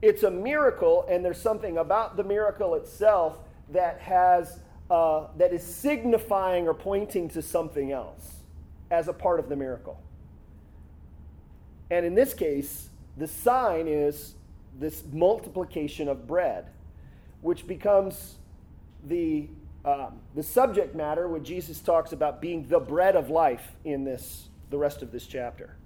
It's 0.02 0.22
a 0.22 0.30
miracle, 0.30 1.06
and 1.08 1.24
there's 1.24 1.40
something 1.40 1.78
about 1.78 2.16
the 2.16 2.24
miracle 2.24 2.74
itself 2.74 3.38
that 3.70 3.98
has 4.00 4.60
uh, 4.90 5.26
that 5.36 5.52
is 5.52 5.64
signifying 5.64 6.68
or 6.68 6.74
pointing 6.74 7.28
to 7.30 7.42
something 7.42 7.90
else 7.90 8.36
as 8.90 9.08
a 9.08 9.12
part 9.12 9.40
of 9.40 9.48
the 9.48 9.56
miracle. 9.56 10.00
And 11.90 12.04
in 12.06 12.14
this 12.14 12.34
case, 12.34 12.88
the 13.16 13.26
sign 13.26 13.88
is 13.88 14.34
this 14.78 15.02
multiplication 15.12 16.08
of 16.08 16.26
bread, 16.26 16.66
which 17.46 17.64
becomes 17.64 18.38
the, 19.04 19.48
um, 19.84 20.18
the 20.34 20.42
subject 20.42 20.96
matter 20.96 21.28
when 21.28 21.44
Jesus 21.44 21.78
talks 21.78 22.10
about 22.10 22.40
being 22.40 22.66
the 22.66 22.80
bread 22.80 23.14
of 23.14 23.30
life 23.30 23.76
in 23.84 24.02
this, 24.02 24.48
the 24.70 24.76
rest 24.76 25.00
of 25.00 25.12
this 25.12 25.28
chapter. 25.28 25.76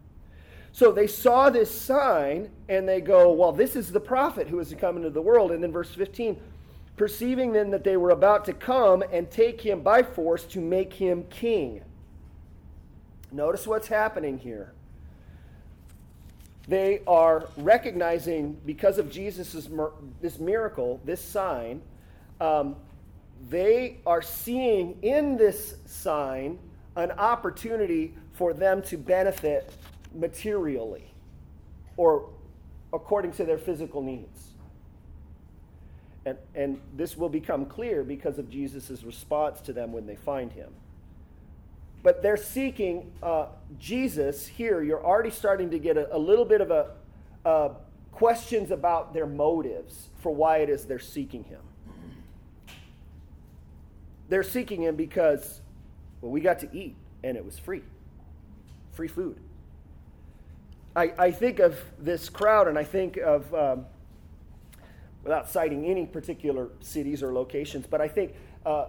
So 0.73 0.91
they 0.91 1.07
saw 1.07 1.51
this 1.51 1.71
sign 1.71 2.49
and 2.71 2.89
they 2.89 3.03
go, 3.03 3.31
Well, 3.33 3.53
this 3.53 3.77
is 3.77 3.93
the 3.93 4.01
prophet 4.01 4.49
who 4.49 4.59
is 4.59 4.71
to 4.71 4.75
come 4.75 4.97
into 4.97 5.11
the 5.11 5.21
world. 5.21 5.53
And 5.53 5.63
then 5.63 5.71
verse 5.71 5.95
15, 5.95 6.41
perceiving 6.97 7.53
then 7.53 7.71
that 7.73 7.85
they 7.85 7.99
were 7.99 8.11
about 8.11 8.47
to 8.47 8.55
come 8.55 9.05
and 9.13 9.31
take 9.31 9.61
him 9.61 9.83
by 9.83 10.03
force 10.03 10.45
to 10.45 10.61
make 10.63 10.95
him 10.95 11.25
king. 11.25 11.83
Notice 13.31 13.67
what's 13.67 13.89
happening 13.89 14.39
here. 14.39 14.73
They 16.71 17.03
are 17.09 17.49
recognizing, 17.57 18.57
because 18.65 18.99
of 18.99 19.11
Jesus' 19.11 19.69
this 20.21 20.39
miracle, 20.39 21.01
this 21.05 21.21
sign, 21.21 21.83
um, 22.41 22.77
they 23.49 23.99
are 24.07 24.23
seeing 24.23 24.97
in 25.03 25.37
this 25.37 25.75
sign 25.87 26.61
an 26.95 27.11
opportunity 27.11 28.15
for 28.35 28.53
them 28.53 28.83
to 28.83 28.97
benefit 28.97 29.73
materially 30.15 31.13
or 31.97 32.29
according 32.93 33.33
to 33.33 33.45
their 33.45 33.59
physical 33.59 34.01
needs. 34.01 34.51
And, 36.25 36.39
and 36.55 36.81
this 36.97 37.17
will 37.17 37.29
become 37.29 37.67
clear 37.67 38.05
because 38.05 38.39
of 38.39 38.49
Jesus' 38.49 39.03
response 39.03 39.61
to 39.63 39.73
them 39.73 39.93
when 39.93 40.07
they 40.07 40.15
find 40.15 40.53
him. 40.53 40.71
But 42.03 42.23
they're 42.23 42.37
seeking 42.37 43.13
uh, 43.23 43.47
Jesus 43.79 44.47
here. 44.47 44.83
You're 44.83 45.05
already 45.05 45.31
starting 45.31 45.71
to 45.71 45.79
get 45.79 45.97
a, 45.97 46.15
a 46.15 46.19
little 46.19 46.45
bit 46.45 46.61
of 46.61 46.71
a 46.71 46.91
uh, 47.45 47.75
questions 48.13 48.71
about 48.71 49.15
their 49.15 49.27
motives 49.27 50.09
for 50.21 50.35
why 50.35 50.59
it 50.59 50.69
is 50.69 50.85
they're 50.85 50.99
seeking 50.99 51.45
him. 51.45 51.61
They're 54.29 54.43
seeking 54.43 54.83
him 54.83 54.97
because, 54.97 55.61
well, 56.21 56.31
we 56.31 56.41
got 56.41 56.61
to 56.61 56.69
eat 56.77 56.97
and 57.25 57.37
it 57.37 57.45
was 57.45 57.59
free. 57.59 57.83
Free 58.93 59.09
food. 59.09 59.39
I, 60.95 61.13
I 61.19 61.31
think 61.31 61.59
of 61.59 61.79
this 61.99 62.29
crowd 62.29 62.69
and 62.69 62.79
I 62.79 62.85
think 62.85 63.17
of 63.17 63.53
um, 63.55 63.87
without 65.23 65.49
citing 65.49 65.87
any 65.87 66.07
particular 66.07 66.69
cities 66.81 67.23
or 67.23 67.33
locations, 67.33 67.87
but 67.87 68.01
I 68.01 68.09
think 68.09 68.35
uh, 68.67 68.87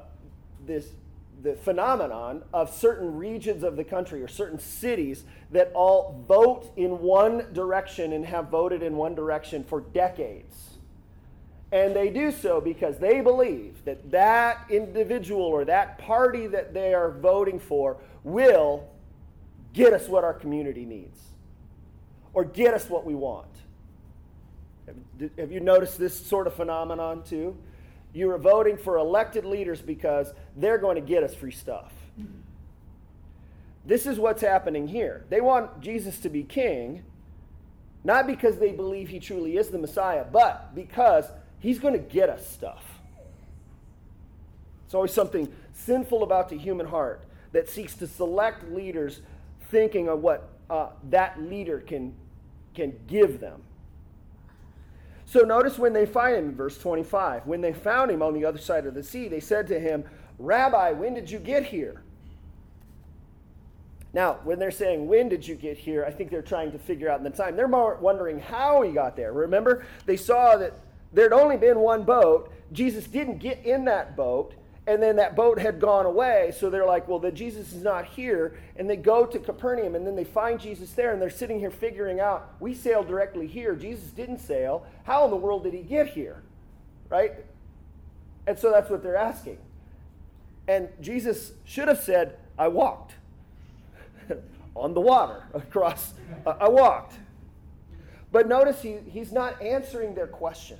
this 0.66 0.88
the 1.42 1.56
phenomenon 1.56 2.44
of 2.54 2.74
certain 2.74 3.16
regions 3.16 3.64
of 3.64 3.76
the 3.76 3.84
country 3.84 4.22
or 4.22 4.28
certain 4.28 4.60
cities 4.60 5.24
that 5.52 5.72
all 5.74 6.24
vote 6.28 6.72
in 6.76 7.00
one 7.00 7.52
direction 7.54 8.14
and 8.14 8.26
have 8.26 8.50
voted 8.50 8.84
in 8.84 8.96
one 8.96 9.16
direction 9.16 9.64
for 9.64 9.82
decades. 9.82 10.72
And 11.72 11.96
they 11.96 12.10
do 12.10 12.32
so 12.32 12.60
because 12.60 12.98
they 12.98 13.22
believe 13.22 13.84
that 13.86 14.12
that 14.12 14.66
individual 14.70 15.42
or 15.42 15.66
that 15.66 15.98
party 15.98 16.48
that 16.48 16.74
they 16.74 16.94
are 16.94 17.12
voting 17.12 17.60
for 17.60 17.98
will 18.24 18.88
get 19.74 19.94
us 19.94 20.08
what 20.08 20.24
our 20.24 20.34
community 20.34 20.86
needs 20.86 21.20
or 22.34 22.44
get 22.44 22.74
us 22.74 22.90
what 22.90 23.06
we 23.06 23.16
want. 23.16 23.48
Have 25.38 25.52
you 25.52 25.62
noticed 25.62 25.98
this 25.98 26.14
sort 26.14 26.46
of 26.46 26.54
phenomenon 26.54 27.24
too? 27.24 27.56
You 28.14 28.30
are 28.32 28.38
voting 28.38 28.78
for 28.78 28.98
elected 28.98 29.46
leaders 29.46 29.82
because 29.82 30.34
they're 30.56 30.78
going 30.78 30.96
to 30.96 31.02
get 31.02 31.24
us 31.24 31.34
free 31.34 31.52
stuff. 31.52 31.92
This 33.86 34.06
is 34.06 34.20
what's 34.20 34.42
happening 34.42 34.88
here. 34.88 35.26
They 35.30 35.42
want 35.42 35.82
Jesus 35.82 36.20
to 36.20 36.30
be 36.30 36.44
king, 36.44 37.04
not 38.04 38.28
because 38.28 38.58
they 38.58 38.72
believe 38.72 39.10
he 39.10 39.20
truly 39.20 39.58
is 39.58 39.70
the 39.70 39.78
Messiah, 39.78 40.26
but 40.30 40.76
because 40.76 41.26
he's 41.60 41.80
going 41.80 41.94
to 41.94 42.00
get 42.00 42.30
us 42.30 42.48
stuff. 42.48 42.84
It's 44.86 44.94
always 44.94 45.14
something 45.14 45.52
sinful 45.74 46.22
about 46.22 46.50
the 46.50 46.58
human 46.58 46.86
heart 46.86 47.24
that 47.54 47.70
seeks 47.70 47.96
to 47.96 48.08
select 48.08 48.70
leaders 48.72 49.22
thinking 49.70 50.10
of 50.10 50.22
what 50.22 50.50
uh, 50.70 50.90
that 51.10 51.42
leader 51.42 51.80
can, 51.80 52.14
can 52.76 52.94
give 53.08 53.40
them. 53.40 53.62
So 55.32 55.44
notice 55.44 55.80
when 55.80 55.94
they 55.94 56.06
find 56.06 56.36
him 56.36 56.50
in 56.50 56.56
verse 56.56 56.78
25. 56.78 57.48
When 57.48 57.62
they 57.62 57.72
found 57.72 58.12
him 58.12 58.22
on 58.22 58.34
the 58.34 58.44
other 58.44 58.58
side 58.58 58.86
of 58.86 58.94
the 58.94 59.02
sea, 59.02 59.30
they 59.30 59.40
said 59.40 59.66
to 59.68 59.80
him, 59.80 60.04
Rabbi, 60.38 60.92
when 60.92 61.14
did 61.14 61.32
you 61.32 61.40
get 61.40 61.64
here? 61.64 62.04
Now, 64.12 64.40
when 64.44 64.60
they're 64.60 64.72
saying, 64.72 65.08
When 65.08 65.30
did 65.30 65.48
you 65.48 65.56
get 65.56 65.78
here? 65.78 66.04
I 66.04 66.12
think 66.12 66.32
they're 66.32 66.42
trying 66.42 66.74
to 66.74 66.78
figure 66.78 67.10
out 67.10 67.20
in 67.20 67.24
the 67.24 67.30
time. 67.30 67.56
They're 67.56 67.70
more 67.70 67.96
wondering 68.02 68.40
how 68.40 68.82
he 68.82 68.92
got 68.92 69.16
there. 69.16 69.32
Remember, 69.32 69.86
they 70.06 70.18
saw 70.18 70.58
that 70.58 70.74
there'd 71.14 71.32
only 71.32 71.56
been 71.56 71.80
one 71.80 72.04
boat. 72.04 72.52
Jesus 72.74 73.06
didn't 73.06 73.38
get 73.38 73.66
in 73.66 73.86
that 73.86 74.18
boat 74.18 74.54
and 74.92 75.02
then 75.02 75.16
that 75.16 75.38
boat 75.38 75.58
had 75.58 75.80
gone 75.80 76.06
away. 76.06 76.54
So 76.60 76.70
they're 76.70 76.86
like, 76.86 77.08
well, 77.08 77.18
then 77.18 77.34
Jesus 77.34 77.72
is 77.72 77.82
not 77.82 78.04
here. 78.04 78.58
And 78.76 78.90
they 78.90 78.98
go 78.98 79.26
to 79.26 79.40
Capernaum, 79.40 79.96
and 79.96 80.06
then 80.06 80.18
they 80.18 80.26
find 80.26 80.60
Jesus 80.60 80.92
there, 80.92 81.14
and 81.14 81.22
they're 81.22 81.30
sitting 81.30 81.60
here 81.60 81.72
figuring 81.72 82.20
out, 82.20 82.56
we 82.60 82.74
sailed 82.74 83.08
directly 83.08 83.48
here. 83.48 83.74
Jesus 83.74 84.10
didn't 84.10 84.40
sail. 84.40 84.86
How 85.06 85.24
in 85.24 85.32
the 85.32 85.38
world 85.38 85.64
did 85.64 85.74
he 85.74 85.82
get 85.82 86.08
here? 86.08 86.44
Right? 87.08 87.36
And 88.46 88.60
so 88.60 88.70
that's 88.70 88.90
what 88.90 89.02
they're 89.02 89.16
asking. 89.16 89.60
And 90.68 90.90
Jesus 91.00 91.54
should 91.64 91.88
have 91.88 92.02
said, 92.02 92.38
I 92.60 92.68
walked 92.68 93.14
on 94.76 94.94
the 94.94 95.00
water 95.02 95.46
across. 95.54 96.16
Uh, 96.46 96.56
I 96.60 96.68
walked. 96.68 97.14
But 98.34 98.50
notice 98.50 98.82
he, 98.82 98.98
he's 99.10 99.32
not 99.32 99.62
answering 99.62 100.16
their 100.16 100.28
question 100.28 100.80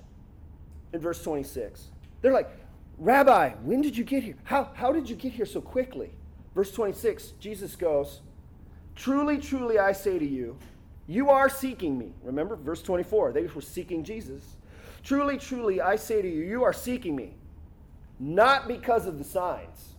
in 0.92 1.00
verse 1.00 1.24
26. 1.24 1.88
They're 2.22 2.34
like, 2.34 2.50
Rabbi, 3.02 3.54
when 3.64 3.82
did 3.82 3.98
you 3.98 4.04
get 4.04 4.24
here? 4.24 4.36
How, 4.44 4.70
how 4.76 4.92
did 4.92 5.10
you 5.10 5.16
get 5.16 5.32
here 5.32 5.48
so 5.48 5.60
quickly? 5.60 6.12
Verse 6.54 6.72
26, 6.72 7.32
Jesus 7.40 7.76
goes, 7.76 8.22
Truly, 8.96 9.40
truly, 9.40 9.80
I 9.80 9.92
say 9.92 10.20
to 10.20 10.26
you, 10.26 10.56
you 11.08 11.32
are 11.32 11.50
seeking 11.50 11.98
me. 11.98 12.14
Remember, 12.22 12.56
verse 12.56 12.84
24, 12.84 13.32
they 13.32 13.48
were 13.48 13.62
seeking 13.62 14.04
Jesus. 14.04 14.44
Truly, 15.04 15.40
truly, 15.40 15.82
I 15.82 15.96
say 15.96 16.22
to 16.22 16.30
you, 16.30 16.44
you 16.44 16.64
are 16.64 16.74
seeking 16.74 17.16
me, 17.16 17.34
not 18.20 18.68
because 18.68 19.08
of 19.08 19.18
the 19.18 19.24
signs, 19.24 19.96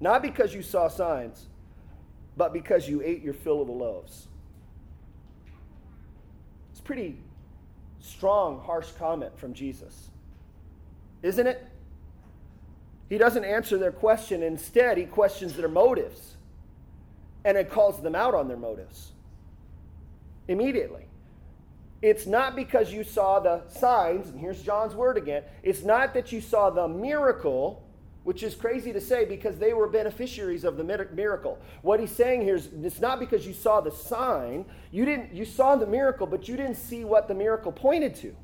not 0.00 0.22
because 0.22 0.54
you 0.54 0.62
saw 0.62 0.88
signs, 0.88 1.48
but 2.34 2.54
because 2.54 2.88
you 2.88 3.02
ate 3.02 3.22
your 3.22 3.34
fill 3.34 3.60
of 3.60 3.66
the 3.66 3.74
loaves. 3.74 4.28
It's 6.70 6.80
pretty 6.80 7.18
strong, 8.00 8.58
harsh 8.58 8.88
comment 8.92 9.38
from 9.38 9.52
Jesus 9.52 10.08
isn't 11.22 11.46
it? 11.46 11.66
He 13.08 13.18
doesn't 13.18 13.44
answer 13.44 13.78
their 13.78 13.92
question. 13.92 14.42
Instead, 14.42 14.98
he 14.98 15.04
questions 15.04 15.54
their 15.54 15.68
motives 15.68 16.36
and 17.44 17.56
it 17.56 17.70
calls 17.70 18.02
them 18.02 18.14
out 18.14 18.34
on 18.34 18.48
their 18.48 18.56
motives 18.56 19.12
immediately. 20.48 21.06
It's 22.00 22.26
not 22.26 22.54
because 22.54 22.92
you 22.92 23.02
saw 23.02 23.40
the 23.40 23.62
signs, 23.68 24.28
and 24.28 24.38
here's 24.38 24.62
John's 24.62 24.94
word 24.94 25.16
again. 25.16 25.42
It's 25.62 25.82
not 25.82 26.14
that 26.14 26.30
you 26.30 26.40
saw 26.40 26.70
the 26.70 26.86
miracle, 26.86 27.82
which 28.22 28.42
is 28.42 28.54
crazy 28.54 28.92
to 28.92 29.00
say 29.00 29.24
because 29.24 29.58
they 29.58 29.72
were 29.72 29.88
beneficiaries 29.88 30.64
of 30.64 30.76
the 30.76 30.84
miracle. 30.84 31.58
What 31.82 31.98
he's 32.00 32.12
saying 32.12 32.42
here 32.42 32.56
is 32.56 32.68
it's 32.82 33.00
not 33.00 33.18
because 33.18 33.46
you 33.46 33.52
saw 33.52 33.80
the 33.80 33.90
sign, 33.90 34.64
you 34.92 35.04
didn't 35.04 35.32
you 35.32 35.44
saw 35.44 35.74
the 35.74 35.86
miracle, 35.86 36.26
but 36.26 36.48
you 36.48 36.56
didn't 36.56 36.76
see 36.76 37.04
what 37.04 37.26
the 37.28 37.34
miracle 37.34 37.72
pointed 37.72 38.14
to. 38.16 38.36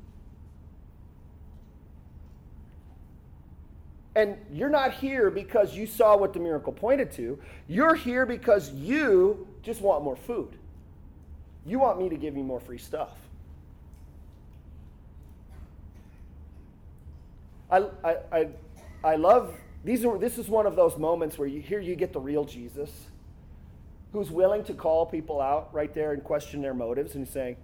And 4.15 4.37
you're 4.51 4.69
not 4.69 4.93
here 4.93 5.29
because 5.29 5.75
you 5.75 5.85
saw 5.85 6.15
what 6.15 6.33
the 6.33 6.39
miracle 6.39 6.71
pointed 6.71 7.11
to. 7.13 7.37
You're 7.67 7.95
here 7.95 8.25
because 8.25 8.71
you 8.71 9.45
just 9.61 9.81
want 9.81 10.03
more 10.03 10.15
food. 10.15 10.57
You 11.65 11.79
want 11.79 11.99
me 11.99 12.07
to 12.09 12.15
give 12.15 12.37
you 12.37 12.43
more 12.43 12.59
free 12.59 12.77
stuff. 12.77 13.09
I, 17.69 17.85
I, 18.03 18.17
I, 18.31 18.47
I 19.03 19.15
love 19.15 19.53
these 19.83 20.05
are 20.05 20.17
this 20.17 20.37
is 20.37 20.47
one 20.47 20.65
of 20.65 20.75
those 20.75 20.97
moments 20.97 21.37
where 21.37 21.47
you 21.47 21.61
here 21.61 21.79
you 21.79 21.95
get 21.95 22.13
the 22.13 22.19
real 22.19 22.45
Jesus 22.45 22.91
who's 24.13 24.31
willing 24.31 24.63
to 24.63 24.73
call 24.73 25.05
people 25.05 25.41
out 25.41 25.73
right 25.73 25.93
there 25.93 26.13
and 26.13 26.23
question 26.23 26.61
their 26.61 26.73
motives 26.73 27.15
and 27.15 27.27
saying, 27.27 27.57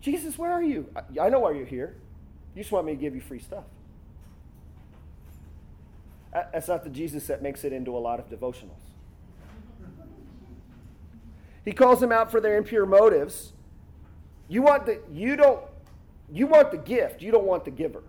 Jesus, 0.00 0.36
where 0.36 0.50
are 0.50 0.62
you? 0.62 0.86
I, 0.96 1.26
I 1.26 1.28
know 1.28 1.40
why 1.40 1.52
you're 1.52 1.66
here. 1.66 1.94
You 2.54 2.62
just 2.62 2.72
want 2.72 2.86
me 2.86 2.94
to 2.94 3.00
give 3.00 3.14
you 3.14 3.20
free 3.20 3.38
stuff. 3.38 3.64
Uh, 6.32 6.42
that's 6.52 6.68
not 6.68 6.84
the 6.84 6.90
Jesus 6.90 7.26
that 7.26 7.42
makes 7.42 7.64
it 7.64 7.72
into 7.72 7.96
a 7.96 7.98
lot 7.98 8.20
of 8.20 8.28
devotionals. 8.28 8.82
He 11.64 11.72
calls 11.72 12.00
them 12.00 12.12
out 12.12 12.30
for 12.30 12.40
their 12.40 12.56
impure 12.56 12.86
motives. 12.86 13.52
You 14.48 14.62
want 14.62 14.86
the 14.86 15.00
you 15.12 15.36
don't 15.36 15.60
you 16.30 16.46
want 16.46 16.70
the 16.70 16.78
gift, 16.78 17.22
you 17.22 17.30
don't 17.30 17.44
want 17.44 17.64
the 17.64 17.70
giver. 17.70 18.02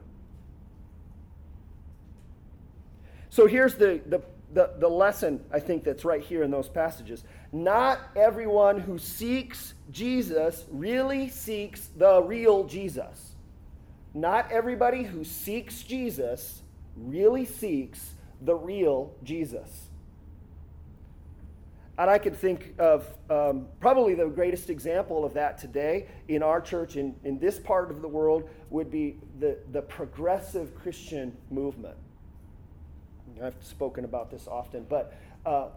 So 3.30 3.48
here's 3.48 3.76
the, 3.76 4.02
the, 4.08 4.22
the, 4.54 4.72
the 4.80 4.88
lesson 4.88 5.44
I 5.54 5.60
think 5.60 5.84
that's 5.84 6.04
right 6.04 6.22
here 6.22 6.44
in 6.44 6.52
those 6.52 6.68
passages. 6.68 7.24
Not 7.52 8.00
everyone 8.16 8.80
who 8.80 8.98
seeks 8.98 9.74
Jesus 9.92 10.66
really 10.72 11.30
seeks 11.30 11.90
the 11.98 12.22
real 12.22 12.64
Jesus. 12.64 13.36
Not 14.14 14.52
everybody 14.52 15.04
who 15.04 15.24
seeks 15.24 15.84
Jesus 15.84 16.64
really 16.96 17.46
seeks 17.46 18.14
the 18.42 18.56
real 18.56 19.14
Jesus. 19.24 19.90
And 21.98 22.10
I 22.10 22.18
could 22.18 22.36
think 22.36 22.76
of 22.80 23.06
um, 23.30 23.68
probably 23.82 24.16
the 24.16 24.28
greatest 24.28 24.70
example 24.70 25.26
of 25.26 25.34
that 25.34 25.58
today 25.58 26.08
in 26.30 26.42
our 26.42 26.62
church, 26.62 26.96
in, 26.96 27.14
in 27.26 27.40
this 27.40 27.60
part 27.60 27.92
of 27.92 28.02
the 28.02 28.08
world, 28.08 28.50
would 28.70 28.90
be 28.90 29.18
the, 29.40 29.58
the 29.74 29.82
progressive 29.82 30.74
Christian 30.76 31.36
movement. 31.52 31.98
I've 33.44 33.56
spoken 33.62 34.06
about 34.06 34.32
this 34.32 34.48
often, 34.48 34.86
but, 34.88 35.14
uh, 35.46 35.68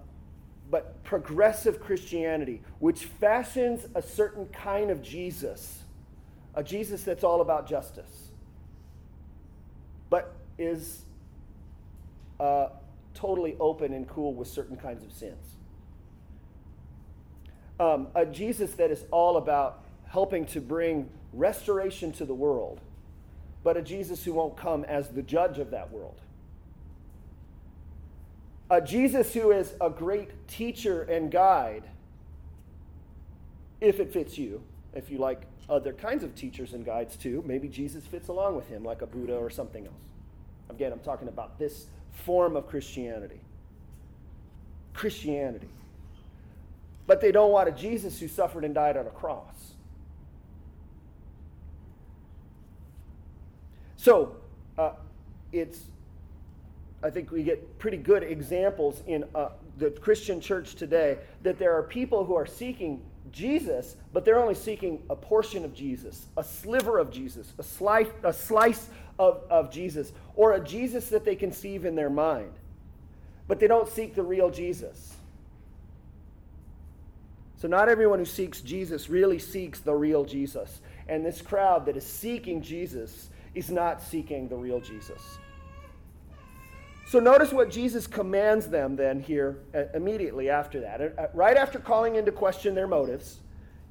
but 0.70 1.02
progressive 1.02 1.80
Christianity, 1.80 2.62
which 2.78 3.04
fashions 3.04 3.86
a 3.96 4.02
certain 4.02 4.46
kind 4.46 4.92
of 4.92 5.02
Jesus, 5.02 5.82
a 6.54 6.62
Jesus 6.62 7.02
that's 7.02 7.24
all 7.24 7.40
about 7.40 7.68
justice, 7.68 8.30
but 10.08 10.36
is 10.58 11.02
uh, 12.40 12.68
totally 13.14 13.56
open 13.60 13.92
and 13.92 14.08
cool 14.08 14.34
with 14.34 14.48
certain 14.48 14.76
kinds 14.76 15.04
of 15.04 15.12
sins. 15.12 15.44
Um, 17.80 18.08
a 18.14 18.26
Jesus 18.26 18.72
that 18.74 18.90
is 18.90 19.04
all 19.10 19.36
about 19.36 19.84
helping 20.06 20.46
to 20.46 20.60
bring 20.60 21.08
restoration 21.32 22.12
to 22.12 22.24
the 22.24 22.34
world, 22.34 22.80
but 23.64 23.76
a 23.76 23.82
Jesus 23.82 24.24
who 24.24 24.34
won't 24.34 24.56
come 24.56 24.84
as 24.84 25.08
the 25.08 25.22
judge 25.22 25.58
of 25.58 25.70
that 25.70 25.90
world 25.90 26.20
a 28.72 28.80
Jesus 28.80 29.34
who 29.34 29.50
is 29.50 29.74
a 29.82 29.90
great 29.90 30.48
teacher 30.48 31.02
and 31.02 31.30
guide, 31.30 31.84
if 33.82 34.00
it 34.00 34.10
fits 34.10 34.38
you, 34.38 34.62
if 34.94 35.10
you 35.10 35.18
like 35.18 35.42
other 35.68 35.92
kinds 35.92 36.24
of 36.24 36.34
teachers 36.34 36.72
and 36.72 36.82
guides 36.82 37.16
too, 37.16 37.44
maybe 37.46 37.68
Jesus 37.68 38.06
fits 38.06 38.28
along 38.28 38.56
with 38.56 38.68
him, 38.68 38.82
like 38.82 39.02
a 39.02 39.06
Buddha 39.06 39.36
or 39.36 39.50
something 39.50 39.84
else. 39.84 40.11
Again, 40.74 40.92
I'm 40.92 41.00
talking 41.00 41.28
about 41.28 41.58
this 41.58 41.86
form 42.10 42.56
of 42.56 42.66
Christianity. 42.68 43.40
Christianity. 44.94 45.68
But 47.06 47.20
they 47.20 47.32
don't 47.32 47.50
want 47.50 47.68
a 47.68 47.72
Jesus 47.72 48.18
who 48.18 48.28
suffered 48.28 48.64
and 48.64 48.74
died 48.74 48.96
on 48.96 49.06
a 49.06 49.10
cross. 49.10 49.74
So, 53.96 54.36
uh, 54.78 54.92
it's 55.52 55.80
I 57.02 57.10
think 57.10 57.30
we 57.32 57.42
get 57.42 57.78
pretty 57.78 57.96
good 57.96 58.22
examples 58.22 59.02
in 59.06 59.24
uh, 59.34 59.50
the 59.78 59.90
Christian 59.90 60.40
church 60.40 60.76
today 60.76 61.18
that 61.42 61.58
there 61.58 61.76
are 61.76 61.82
people 61.82 62.24
who 62.24 62.34
are 62.34 62.46
seeking 62.46 63.02
Jesus, 63.30 63.96
but 64.12 64.24
they're 64.24 64.40
only 64.40 64.54
seeking 64.54 65.02
a 65.08 65.16
portion 65.16 65.64
of 65.64 65.74
Jesus, 65.74 66.26
a 66.36 66.44
sliver 66.44 66.98
of 66.98 67.10
Jesus, 67.10 67.52
a 67.58 67.62
slice, 67.62 68.08
a 68.22 68.32
slice 68.32 68.88
of, 69.18 69.42
of 69.48 69.70
Jesus, 69.70 70.12
or 70.34 70.52
a 70.52 70.60
Jesus 70.60 71.08
that 71.10 71.24
they 71.24 71.36
conceive 71.36 71.84
in 71.84 71.94
their 71.94 72.10
mind. 72.10 72.52
But 73.46 73.60
they 73.60 73.66
don't 73.66 73.88
seek 73.88 74.14
the 74.14 74.22
real 74.22 74.50
Jesus. 74.50 75.14
So, 77.56 77.68
not 77.68 77.88
everyone 77.88 78.18
who 78.18 78.24
seeks 78.24 78.60
Jesus 78.60 79.08
really 79.08 79.38
seeks 79.38 79.80
the 79.80 79.94
real 79.94 80.24
Jesus. 80.24 80.80
And 81.08 81.24
this 81.24 81.40
crowd 81.40 81.86
that 81.86 81.96
is 81.96 82.04
seeking 82.04 82.60
Jesus 82.60 83.28
is 83.54 83.70
not 83.70 84.02
seeking 84.02 84.48
the 84.48 84.56
real 84.56 84.80
Jesus. 84.80 85.38
So 87.12 87.20
notice 87.20 87.52
what 87.52 87.70
Jesus 87.70 88.06
commands 88.06 88.68
them 88.68 88.96
then 88.96 89.20
here 89.20 89.58
uh, 89.74 89.82
immediately 89.92 90.48
after 90.48 90.80
that. 90.80 91.02
Uh, 91.02 91.26
right 91.34 91.58
after 91.58 91.78
calling 91.78 92.16
into 92.16 92.32
question 92.32 92.74
their 92.74 92.86
motives, 92.86 93.40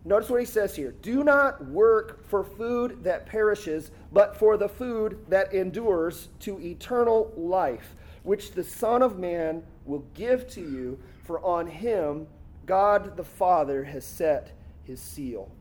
notice 0.04 0.28
what 0.28 0.40
he 0.40 0.46
says 0.48 0.76
here 0.76 0.96
Do 1.04 1.24
not 1.24 1.64
work 1.68 2.28
for 2.28 2.44
food 2.44 3.04
that 3.04 3.28
perishes, 3.28 3.92
but 4.12 4.36
for 4.36 4.58
the 4.58 4.68
food 4.68 5.24
that 5.30 5.54
endures 5.54 6.30
to 6.40 6.60
eternal 6.62 7.32
life, 7.38 7.94
which 8.24 8.54
the 8.54 8.64
Son 8.64 9.04
of 9.04 9.20
Man 9.20 9.62
will 9.86 10.04
give 10.16 10.48
to 10.54 10.62
you, 10.62 10.98
for 11.24 11.46
on 11.46 11.68
him 11.68 12.26
God 12.66 13.16
the 13.18 13.24
Father 13.24 13.84
has 13.84 14.04
set 14.04 14.52
his 14.84 15.00
seal. 15.00 15.52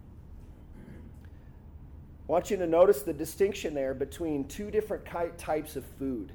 I 2.26 2.32
want 2.32 2.50
you 2.50 2.56
to 2.56 2.66
notice 2.66 3.02
the 3.02 3.12
distinction 3.12 3.74
there 3.74 3.92
between 3.92 4.48
two 4.48 4.70
different 4.70 5.04
types 5.36 5.76
of 5.76 5.84
food 5.98 6.32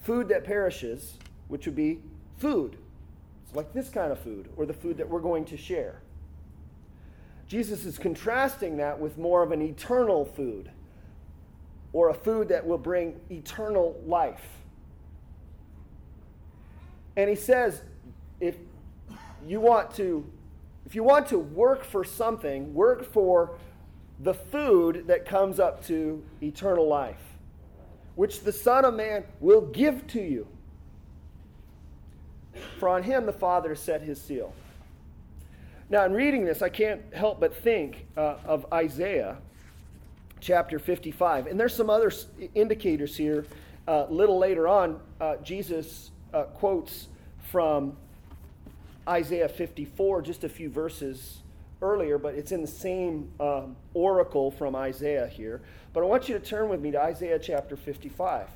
food 0.00 0.28
that 0.28 0.44
perishes, 0.44 1.18
which 1.48 1.66
would 1.66 1.76
be 1.76 2.00
food. 2.38 2.76
It's 3.44 3.54
like 3.54 3.72
this 3.72 3.88
kind 3.88 4.12
of 4.12 4.18
food, 4.18 4.48
or 4.56 4.66
the 4.66 4.72
food 4.72 4.96
that 4.98 5.08
we're 5.08 5.20
going 5.20 5.44
to 5.46 5.56
share. 5.56 6.00
Jesus 7.46 7.84
is 7.84 7.98
contrasting 7.98 8.76
that 8.76 8.98
with 8.98 9.18
more 9.18 9.42
of 9.42 9.52
an 9.52 9.60
eternal 9.60 10.24
food, 10.24 10.70
or 11.92 12.08
a 12.08 12.14
food 12.14 12.48
that 12.48 12.64
will 12.66 12.78
bring 12.78 13.20
eternal 13.30 14.00
life. 14.06 14.46
And 17.16 17.28
he 17.28 17.34
says, 17.34 17.82
if 18.38 18.56
you 19.46 19.60
want 19.60 19.94
to 19.96 20.24
if 20.86 20.96
you 20.96 21.04
want 21.04 21.28
to 21.28 21.38
work 21.38 21.84
for 21.84 22.02
something, 22.02 22.74
work 22.74 23.04
for 23.04 23.56
the 24.18 24.34
food 24.34 25.04
that 25.06 25.24
comes 25.24 25.60
up 25.60 25.86
to 25.86 26.20
eternal 26.42 26.88
life 26.88 27.29
which 28.14 28.40
the 28.40 28.52
Son 28.52 28.84
of 28.84 28.94
Man 28.94 29.24
will 29.40 29.60
give 29.60 30.06
to 30.08 30.20
you. 30.20 30.46
For 32.78 32.88
on 32.88 33.02
him 33.02 33.26
the 33.26 33.32
Father 33.32 33.74
set 33.74 34.02
his 34.02 34.20
seal. 34.20 34.52
Now, 35.88 36.04
in 36.04 36.12
reading 36.12 36.44
this, 36.44 36.62
I 36.62 36.68
can't 36.68 37.00
help 37.12 37.40
but 37.40 37.54
think 37.54 38.06
uh, 38.16 38.36
of 38.44 38.66
Isaiah 38.72 39.38
chapter 40.40 40.78
55. 40.78 41.46
And 41.46 41.58
there's 41.58 41.74
some 41.74 41.90
other 41.90 42.12
indicators 42.54 43.16
here. 43.16 43.44
A 43.88 43.90
uh, 43.90 44.06
little 44.08 44.38
later 44.38 44.68
on, 44.68 45.00
uh, 45.20 45.36
Jesus 45.42 46.10
uh, 46.32 46.44
quotes 46.44 47.08
from 47.50 47.96
Isaiah 49.08 49.48
54, 49.48 50.22
just 50.22 50.44
a 50.44 50.48
few 50.48 50.70
verses 50.70 51.38
earlier, 51.82 52.18
but 52.18 52.34
it's 52.34 52.52
in 52.52 52.60
the 52.60 52.66
same 52.66 53.30
um, 53.40 53.76
oracle 53.94 54.50
from 54.50 54.76
Isaiah 54.76 55.26
here. 55.26 55.60
But 55.92 56.02
I 56.02 56.06
want 56.06 56.28
you 56.28 56.38
to 56.38 56.44
turn 56.44 56.68
with 56.68 56.80
me 56.80 56.90
to 56.90 57.00
Isaiah 57.00 57.38
chapter 57.38 57.76
55. 57.76 58.48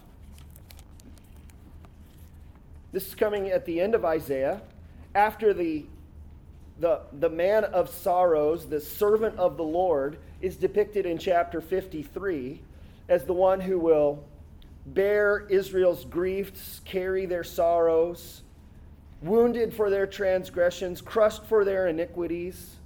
This 2.93 3.09
is 3.09 3.15
coming 3.15 3.49
at 3.49 3.65
the 3.65 3.81
end 3.81 3.95
of 3.95 4.05
Isaiah, 4.05 4.63
after 5.15 5.53
the, 5.53 5.85
the, 6.79 7.01
the 7.13 7.31
man 7.31 7.65
of 7.65 7.89
sorrows, 7.89 8.67
the 8.67 8.81
servant 8.81 9.37
of 9.39 9.57
the 9.57 9.65
Lord, 9.65 10.19
is 10.41 10.57
depicted 10.57 11.07
in 11.07 11.19
chapter 11.19 11.61
53 11.61 12.61
as 13.09 13.25
the 13.25 13.33
one 13.33 13.61
who 13.61 13.79
will 13.79 14.23
bear 14.87 15.47
Israel's 15.49 16.05
griefs, 16.05 16.81
carry 16.85 17.27
their 17.27 17.45
sorrows, 17.45 18.43
wounded 19.23 19.73
for 19.73 19.91
their 19.91 20.07
transgressions, 20.07 21.01
crushed 21.01 21.45
for 21.47 21.65
their 21.65 21.89
iniquities 21.89 22.77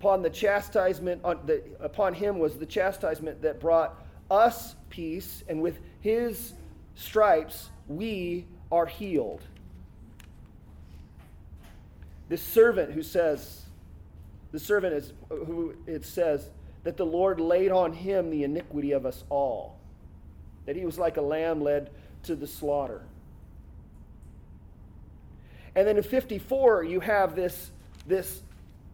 upon 0.00 0.22
the 0.22 0.30
chastisement 0.30 1.20
on 1.24 1.38
the, 1.44 1.62
upon 1.78 2.14
him 2.14 2.38
was 2.38 2.56
the 2.56 2.64
chastisement 2.64 3.42
that 3.42 3.60
brought 3.60 4.02
us 4.30 4.74
peace 4.88 5.44
and 5.46 5.60
with 5.60 5.78
his 6.00 6.54
stripes 6.94 7.68
we 7.86 8.46
are 8.72 8.86
healed. 8.86 9.42
This 12.30 12.40
servant 12.40 12.92
who 12.92 13.02
says 13.02 13.66
the 14.52 14.58
servant 14.58 14.94
is 14.94 15.12
who 15.28 15.74
it 15.86 16.06
says 16.06 16.48
that 16.82 16.96
the 16.96 17.04
lord 17.04 17.38
laid 17.38 17.70
on 17.70 17.92
him 17.92 18.30
the 18.30 18.42
iniquity 18.42 18.92
of 18.92 19.04
us 19.04 19.22
all 19.28 19.76
that 20.64 20.76
he 20.76 20.86
was 20.86 20.98
like 20.98 21.18
a 21.18 21.22
lamb 21.22 21.60
led 21.60 21.90
to 22.22 22.34
the 22.34 22.46
slaughter. 22.46 23.02
And 25.74 25.86
then 25.86 25.98
in 25.98 26.02
54 26.02 26.84
you 26.84 27.00
have 27.00 27.36
this 27.36 27.70
this 28.06 28.40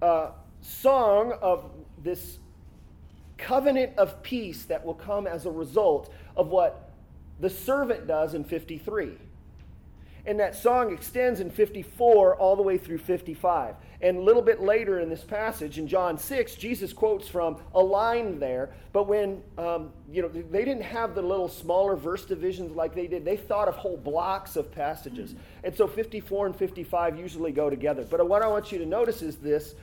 uh, 0.03 0.31
song 0.67 1.33
of 1.41 1.71
this 2.03 2.39
covenant 3.39 3.97
of 3.99 4.23
peace 4.23 4.65
that 4.65 4.85
will 4.85 4.95
come 4.95 5.27
as 5.27 5.47
a 5.47 5.51
result 5.51 6.13
of 6.37 6.49
what 6.49 6.91
the 7.41 7.51
servant 7.51 8.07
does 8.07 8.35
in 8.35 8.45
53. 8.45 9.13
And 10.27 10.41
that 10.41 10.57
song 10.57 10.93
extends 10.93 11.39
in 11.39 11.51
54 11.51 12.35
all 12.37 12.57
the 12.57 12.63
way 12.63 12.79
through 12.79 12.99
55. 12.99 13.77
And 14.03 14.17
a 14.17 14.21
little 14.21 14.43
bit 14.43 14.61
later 14.61 14.99
in 14.99 15.09
this 15.09 15.23
passage, 15.23 15.79
in 15.79 15.87
John 15.87 16.19
6, 16.19 16.57
Jesus 16.57 16.93
quotes 16.93 17.29
from 17.29 17.59
a 17.75 17.81
line 17.81 18.41
there. 18.41 18.71
But 18.93 19.07
when, 19.07 19.41
um, 19.57 19.93
you 20.11 20.23
know, 20.23 20.29
they 20.29 20.65
didn't 20.65 20.83
have 20.83 21.15
the 21.15 21.23
little 21.23 21.49
smaller 21.49 21.95
verse 21.95 22.25
divisions 22.25 22.75
like 22.75 22.93
they 22.93 23.07
did, 23.07 23.25
they 23.25 23.37
thought 23.37 23.69
of 23.69 23.77
whole 23.77 23.97
blocks 23.97 24.57
of 24.57 24.73
passages. 24.73 25.37
And 25.63 25.75
so 25.75 25.87
54 25.87 26.47
and 26.47 26.57
55 26.57 27.17
usually 27.17 27.53
go 27.53 27.71
together. 27.71 28.05
But 28.05 28.27
what 28.29 28.43
I 28.43 28.49
want 28.49 28.73
you 28.73 28.79
to 28.79 28.87
notice 28.87 29.23
is 29.23 29.37
this, 29.37 29.77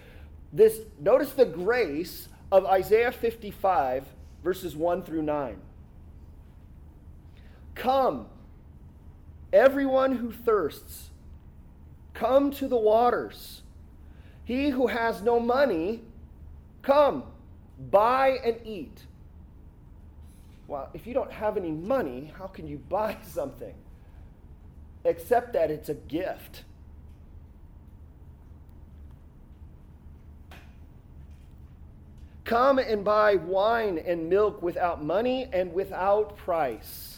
this 0.54 0.82
notice 1.02 1.32
the 1.32 1.46
grace 1.46 2.30
of 2.52 2.66
Isaiah 2.66 3.12
55, 3.12 4.06
verses 4.44 4.76
1 4.76 5.04
through 5.04 5.24
9. 5.24 5.58
Come, 7.74 8.28
everyone 9.52 10.18
who 10.18 10.32
thirsts, 10.32 11.10
come 12.14 12.52
to 12.52 12.68
the 12.68 12.78
waters. 12.78 13.64
He 14.46 14.70
who 14.70 14.88
has 14.88 15.24
no 15.24 15.40
money, 15.40 16.02
come, 16.84 17.24
buy 17.90 18.38
and 18.46 18.58
eat. 18.64 19.06
Well, 20.68 20.90
if 20.94 21.08
you 21.08 21.16
don't 21.16 21.32
have 21.32 21.58
any 21.58 21.72
money, 21.72 22.32
how 22.38 22.46
can 22.46 22.68
you 22.68 22.78
buy 22.78 23.18
something? 23.24 23.74
Except 25.04 25.54
that 25.54 25.72
it's 25.72 25.90
a 25.90 25.96
gift. 25.96 26.64
Come 32.44 32.78
and 32.78 33.04
buy 33.04 33.36
wine 33.36 33.98
and 33.98 34.30
milk 34.30 34.62
without 34.62 35.04
money 35.04 35.48
and 35.52 35.74
without 35.74 36.36
price 36.38 37.14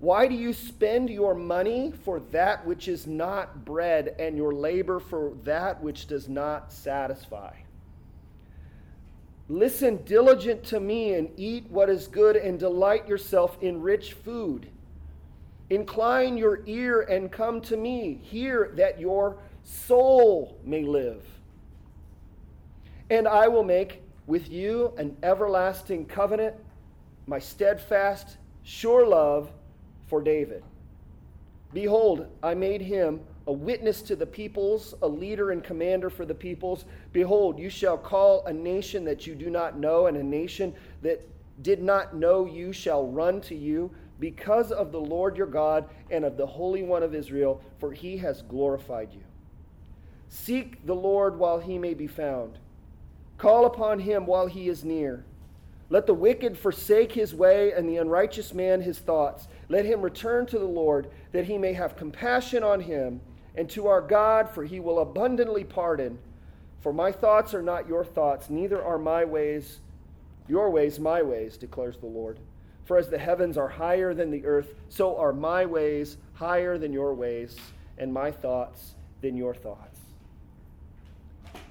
why 0.00 0.28
do 0.28 0.34
you 0.34 0.54
spend 0.54 1.10
your 1.10 1.34
money 1.34 1.92
for 2.04 2.20
that 2.30 2.66
which 2.66 2.88
is 2.88 3.06
not 3.06 3.66
bread, 3.66 4.16
and 4.18 4.34
your 4.34 4.54
labor 4.54 4.98
for 4.98 5.34
that 5.44 5.82
which 5.82 6.06
does 6.06 6.26
not 6.26 6.72
satisfy? 6.72 7.54
Listen 9.50 10.02
diligent 10.04 10.64
to 10.64 10.80
me 10.80 11.14
and 11.14 11.28
eat 11.36 11.66
what 11.68 11.90
is 11.90 12.06
good, 12.06 12.36
and 12.36 12.58
delight 12.58 13.06
yourself 13.06 13.58
in 13.60 13.82
rich 13.82 14.14
food. 14.14 14.70
Incline 15.68 16.38
your 16.38 16.62
ear 16.64 17.02
and 17.02 17.30
come 17.30 17.60
to 17.60 17.76
me. 17.76 18.20
Hear 18.22 18.72
that 18.76 18.98
your 18.98 19.36
soul 19.64 20.58
may 20.64 20.82
live. 20.82 21.22
And 23.10 23.28
I 23.28 23.48
will 23.48 23.64
make 23.64 24.02
with 24.26 24.50
you 24.50 24.94
an 24.96 25.16
everlasting 25.22 26.06
covenant, 26.06 26.54
my 27.26 27.38
steadfast, 27.38 28.38
sure 28.62 29.06
love 29.06 29.50
for 30.06 30.22
David. 30.22 30.62
Behold, 31.72 32.26
I 32.42 32.54
made 32.54 32.80
him 32.80 33.20
a 33.46 33.52
witness 33.52 34.02
to 34.02 34.16
the 34.16 34.26
peoples, 34.26 34.94
a 35.02 35.08
leader 35.08 35.50
and 35.50 35.62
commander 35.62 36.08
for 36.08 36.24
the 36.24 36.34
peoples. 36.34 36.84
Behold, 37.12 37.58
you 37.58 37.68
shall 37.68 37.98
call 37.98 38.46
a 38.46 38.52
nation 38.52 39.04
that 39.04 39.26
you 39.26 39.34
do 39.34 39.50
not 39.50 39.78
know, 39.78 40.06
and 40.06 40.16
a 40.16 40.22
nation 40.22 40.72
that 41.02 41.26
did 41.62 41.82
not 41.82 42.14
know 42.14 42.46
you 42.46 42.72
shall 42.72 43.06
run 43.06 43.40
to 43.42 43.54
you 43.54 43.90
because 44.20 44.70
of 44.70 44.92
the 44.92 45.00
Lord 45.00 45.36
your 45.36 45.46
God 45.46 45.88
and 46.10 46.24
of 46.24 46.36
the 46.36 46.46
Holy 46.46 46.82
One 46.82 47.02
of 47.02 47.14
Israel, 47.14 47.60
for 47.78 47.92
he 47.92 48.16
has 48.18 48.42
glorified 48.42 49.12
you. 49.12 49.22
Seek 50.28 50.86
the 50.86 50.94
Lord 50.94 51.38
while 51.38 51.58
he 51.58 51.78
may 51.78 51.94
be 51.94 52.06
found, 52.06 52.58
call 53.40 53.64
upon 53.64 53.98
him 53.98 54.26
while 54.26 54.46
he 54.46 54.68
is 54.68 54.84
near. 54.84 55.24
Let 55.88 56.06
the 56.06 56.14
wicked 56.14 56.56
forsake 56.56 57.12
his 57.12 57.34
way, 57.34 57.72
and 57.72 57.88
the 57.88 57.96
unrighteous 57.96 58.54
man 58.54 58.82
his 58.82 58.98
thoughts. 58.98 59.48
Let 59.68 59.84
him 59.84 60.02
return 60.02 60.46
to 60.46 60.58
the 60.58 60.64
Lord, 60.64 61.10
that 61.32 61.46
he 61.46 61.58
may 61.58 61.72
have 61.72 61.96
compassion 61.96 62.62
on 62.62 62.80
him, 62.80 63.20
and 63.56 63.68
to 63.70 63.88
our 63.88 64.00
God, 64.00 64.50
for 64.50 64.64
he 64.64 64.78
will 64.78 65.00
abundantly 65.00 65.64
pardon. 65.64 66.18
For 66.80 66.92
my 66.92 67.10
thoughts 67.10 67.54
are 67.54 67.62
not 67.62 67.88
your 67.88 68.04
thoughts, 68.04 68.50
neither 68.50 68.82
are 68.82 68.98
my 68.98 69.24
ways 69.24 69.80
your 70.50 70.68
ways 70.68 70.98
my 70.98 71.22
ways, 71.22 71.56
declares 71.56 71.96
the 71.98 72.06
Lord. 72.06 72.40
For 72.84 72.98
as 72.98 73.08
the 73.08 73.18
heavens 73.18 73.56
are 73.56 73.68
higher 73.68 74.12
than 74.12 74.32
the 74.32 74.44
earth, 74.44 74.74
so 74.88 75.16
are 75.16 75.32
my 75.32 75.64
ways 75.64 76.16
higher 76.34 76.76
than 76.76 76.92
your 76.92 77.14
ways, 77.14 77.56
and 77.98 78.12
my 78.12 78.32
thoughts 78.32 78.94
than 79.20 79.36
your 79.36 79.54
thoughts. 79.54 79.89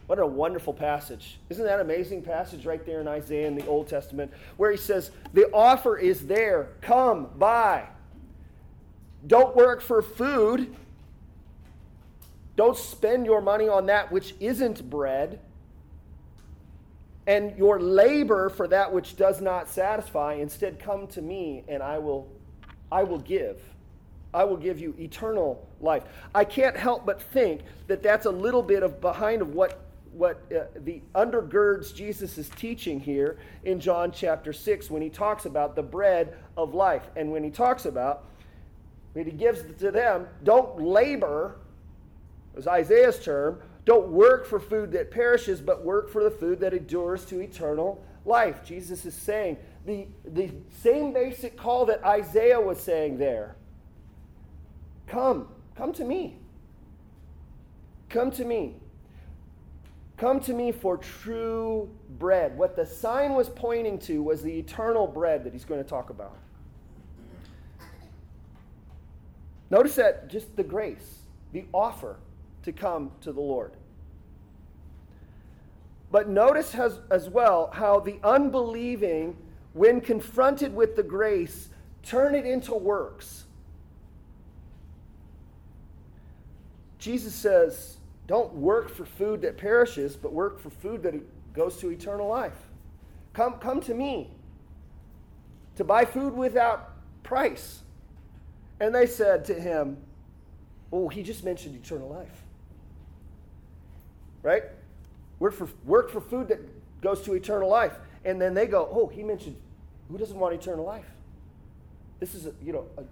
What 0.09 0.17
a 0.17 0.25
wonderful 0.25 0.73
passage. 0.73 1.37
Isn't 1.49 1.65
that 1.65 1.79
amazing 1.79 2.23
passage 2.23 2.65
right 2.65 2.83
there 2.83 2.99
in 2.99 3.07
Isaiah 3.07 3.45
in 3.45 3.53
the 3.53 3.67
Old 3.67 3.87
Testament 3.87 4.33
where 4.57 4.71
he 4.71 4.77
says, 4.77 5.11
The 5.33 5.51
offer 5.53 5.99
is 5.99 6.25
there. 6.25 6.69
Come, 6.81 7.29
buy. 7.37 7.85
Don't 9.27 9.55
work 9.55 9.81
for 9.81 10.01
food. 10.01 10.75
Don't 12.55 12.75
spend 12.75 13.27
your 13.27 13.39
money 13.39 13.67
on 13.67 13.85
that 13.85 14.11
which 14.11 14.33
isn't 14.39 14.89
bread. 14.89 15.41
And 17.27 17.55
your 17.55 17.79
labor 17.79 18.49
for 18.49 18.67
that 18.67 18.91
which 18.91 19.15
does 19.15 19.41
not 19.41 19.69
satisfy. 19.69 20.33
Instead, 20.33 20.79
come 20.79 21.05
to 21.09 21.21
me 21.21 21.63
and 21.67 21.83
I 21.83 21.99
will, 21.99 22.27
I 22.91 23.03
will 23.03 23.19
give. 23.19 23.61
I 24.33 24.43
will 24.45 24.57
give 24.57 24.79
you 24.79 24.95
eternal 24.97 25.67
life. 25.79 26.01
I 26.33 26.45
can't 26.45 26.75
help 26.75 27.05
but 27.05 27.21
think 27.21 27.61
that 27.85 28.01
that's 28.01 28.25
a 28.25 28.31
little 28.31 28.63
bit 28.63 28.81
of 28.81 28.99
behind 28.99 29.43
of 29.43 29.53
what 29.53 29.85
what 30.11 30.41
uh, 30.51 30.65
the 30.75 31.01
undergirds 31.15 31.93
Jesus' 31.93 32.37
is 32.37 32.49
teaching 32.49 32.99
here 32.99 33.37
in 33.63 33.79
John 33.79 34.11
chapter 34.11 34.53
6 34.53 34.89
when 34.89 35.01
he 35.01 35.09
talks 35.09 35.45
about 35.45 35.75
the 35.75 35.83
bread 35.83 36.35
of 36.57 36.73
life. 36.73 37.03
And 37.15 37.31
when 37.31 37.43
he 37.43 37.49
talks 37.49 37.85
about, 37.85 38.25
when 39.13 39.25
he 39.25 39.31
gives 39.31 39.61
to 39.79 39.91
them, 39.91 40.27
don't 40.43 40.81
labor, 40.81 41.55
as 42.57 42.67
Isaiah's 42.67 43.23
term, 43.23 43.61
don't 43.85 44.09
work 44.09 44.45
for 44.45 44.59
food 44.59 44.91
that 44.91 45.11
perishes, 45.11 45.61
but 45.61 45.83
work 45.83 46.09
for 46.09 46.23
the 46.23 46.31
food 46.31 46.59
that 46.59 46.73
endures 46.73 47.25
to 47.25 47.39
eternal 47.39 48.03
life. 48.25 48.63
Jesus 48.63 49.05
is 49.05 49.15
saying 49.15 49.57
the, 49.85 50.07
the 50.25 50.51
same 50.81 51.13
basic 51.13 51.57
call 51.57 51.85
that 51.85 52.03
Isaiah 52.03 52.61
was 52.61 52.79
saying 52.79 53.17
there. 53.17 53.55
Come, 55.07 55.47
come 55.75 55.91
to 55.93 56.03
me. 56.03 56.37
Come 58.09 58.31
to 58.31 58.45
me. 58.45 58.75
Come 60.19 60.41
to 60.41 60.53
me 60.53 60.73
for 60.73 60.97
true 60.97 61.89
bread. 62.17 62.57
What 62.57 62.75
the 62.75 62.85
sign 62.85 63.35
was 63.35 63.47
pointing 63.47 63.97
to 63.99 64.21
was 64.21 64.41
the 64.41 64.51
eternal 64.51 65.07
bread 65.07 65.45
that 65.45 65.53
he's 65.53 65.63
going 65.63 65.81
to 65.81 65.89
talk 65.89 66.09
about. 66.09 66.37
Notice 69.69 69.95
that 69.95 70.27
just 70.27 70.53
the 70.57 70.63
grace, 70.63 71.19
the 71.53 71.63
offer 71.73 72.17
to 72.63 72.73
come 72.73 73.11
to 73.21 73.31
the 73.31 73.39
Lord. 73.39 73.71
But 76.11 76.27
notice 76.27 76.73
has, 76.73 76.99
as 77.09 77.29
well 77.29 77.69
how 77.71 78.01
the 78.01 78.19
unbelieving, 78.21 79.37
when 79.71 80.01
confronted 80.01 80.75
with 80.75 80.97
the 80.97 81.03
grace, 81.03 81.69
turn 82.03 82.35
it 82.35 82.45
into 82.45 82.73
works. 82.73 83.45
Jesus 86.97 87.33
says, 87.33 87.98
don't 88.29 88.53
work 88.53 88.89
for 88.89 89.05
food 89.05 89.41
that 89.41 89.57
perishes, 89.57 90.15
but 90.15 90.31
work 90.31 90.59
for 90.59 90.69
food 90.69 91.01
that 91.01 91.15
goes 91.55 91.77
to 91.77 91.89
eternal 91.89 92.27
life. 92.27 92.53
Come, 93.33 93.53
come 93.53 93.81
to 93.81 93.93
me 93.95 94.29
to 95.77 95.83
buy 95.83 96.05
food 96.05 96.35
without 96.35 96.91
price. 97.23 97.81
And 98.79 98.93
they 98.93 99.07
said 99.07 99.45
to 99.45 99.55
him, 99.55 99.97
Oh, 100.93 101.09
he 101.09 101.23
just 101.23 101.43
mentioned 101.43 101.75
eternal 101.75 102.07
life. 102.07 102.43
Right? 104.43 104.65
Work 105.39 105.55
for, 105.55 105.67
work 105.83 106.11
for 106.11 106.21
food 106.21 106.49
that 106.49 106.59
goes 107.01 107.23
to 107.23 107.33
eternal 107.33 107.67
life. 107.67 107.97
And 108.25 108.39
then 108.39 108.53
they 108.53 108.67
go, 108.67 108.87
Oh, 108.91 109.07
he 109.07 109.23
mentioned, 109.23 109.55
who 110.07 110.19
doesn't 110.19 110.37
want 110.37 110.53
eternal 110.53 110.85
life? 110.85 111.09
This 112.19 112.35
is, 112.35 112.45
a, 112.45 112.53
you 112.63 112.73
know, 112.73 112.85
a, 112.95 113.03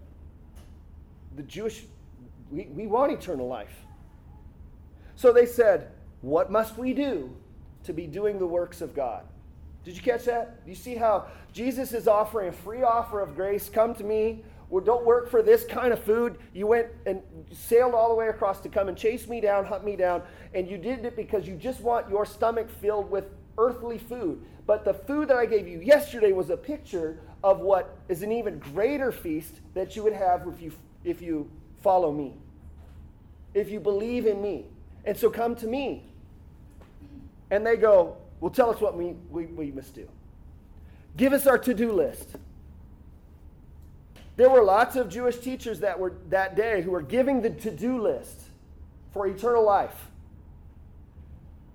the 1.35 1.41
Jewish, 1.41 1.85
we, 2.51 2.65
we 2.65 2.85
want 2.85 3.11
eternal 3.11 3.47
life. 3.47 3.73
So 5.17 5.33
they 5.33 5.45
said, 5.45 5.89
What 6.21 6.49
must 6.49 6.77
we 6.77 6.93
do 6.93 7.35
to 7.83 7.91
be 7.91 8.07
doing 8.07 8.39
the 8.39 8.47
works 8.47 8.81
of 8.81 8.95
God? 8.95 9.23
Did 9.83 9.95
you 9.95 10.01
catch 10.01 10.25
that? 10.25 10.59
You 10.65 10.75
see 10.75 10.95
how 10.95 11.27
Jesus 11.53 11.91
is 11.91 12.07
offering 12.07 12.49
a 12.49 12.51
free 12.51 12.83
offer 12.83 13.19
of 13.19 13.35
grace? 13.35 13.67
Come 13.67 13.95
to 13.95 14.03
me. 14.03 14.43
Well, 14.69 14.83
don't 14.83 15.05
work 15.05 15.29
for 15.31 15.41
this 15.41 15.65
kind 15.65 15.93
of 15.93 16.03
food. 16.03 16.37
You 16.53 16.67
went 16.67 16.87
and 17.05 17.21
sailed 17.51 17.93
all 17.93 18.09
the 18.09 18.15
way 18.15 18.27
across 18.27 18.59
to 18.61 18.69
come 18.69 18.89
and 18.89 18.97
chase 18.97 19.27
me 19.27 19.39
down, 19.39 19.65
hunt 19.65 19.85
me 19.85 19.95
down, 19.95 20.23
and 20.53 20.69
you 20.69 20.77
did 20.77 21.05
it 21.05 21.15
because 21.15 21.47
you 21.47 21.55
just 21.55 21.79
want 21.79 22.09
your 22.09 22.25
stomach 22.25 22.69
filled 22.69 23.09
with 23.09 23.25
earthly 23.57 23.97
food. 23.97 24.43
But 24.65 24.83
the 24.83 24.93
food 24.93 25.29
that 25.29 25.37
I 25.37 25.45
gave 25.45 25.67
you 25.67 25.79
yesterday 25.79 26.33
was 26.33 26.49
a 26.49 26.57
picture 26.57 27.17
of 27.43 27.59
what 27.59 27.97
is 28.09 28.23
an 28.23 28.31
even 28.33 28.59
greater 28.59 29.13
feast 29.13 29.61
that 29.73 29.95
you 29.95 30.03
would 30.03 30.13
have 30.13 30.45
if 30.47 30.61
you, 30.61 30.73
if 31.05 31.21
you 31.21 31.49
follow 31.81 32.11
me, 32.11 32.35
if 33.53 33.69
you 33.69 33.79
believe 33.79 34.27
in 34.27 34.41
me. 34.41 34.65
And 35.07 35.17
so 35.17 35.29
come 35.29 35.55
to 35.55 35.67
me. 35.67 36.03
And 37.49 37.65
they 37.65 37.77
go, 37.77 38.17
Well, 38.41 38.51
tell 38.51 38.69
us 38.69 38.81
what 38.81 38.95
we, 38.95 39.15
we, 39.31 39.45
we 39.45 39.71
must 39.71 39.95
do. 39.95 40.07
Give 41.15 41.31
us 41.31 41.47
our 41.47 41.57
to 41.57 41.73
do 41.73 41.93
list. 41.93 42.35
There 44.35 44.49
were 44.49 44.63
lots 44.63 44.97
of 44.97 45.09
Jewish 45.09 45.37
teachers 45.37 45.79
that 45.79 45.97
were 45.97 46.13
that 46.29 46.55
day 46.55 46.81
who 46.81 46.91
were 46.91 47.01
giving 47.01 47.41
the 47.41 47.49
to-do 47.49 47.99
list 47.99 48.41
for 49.11 49.25
eternal 49.25 49.65
life. 49.65 50.11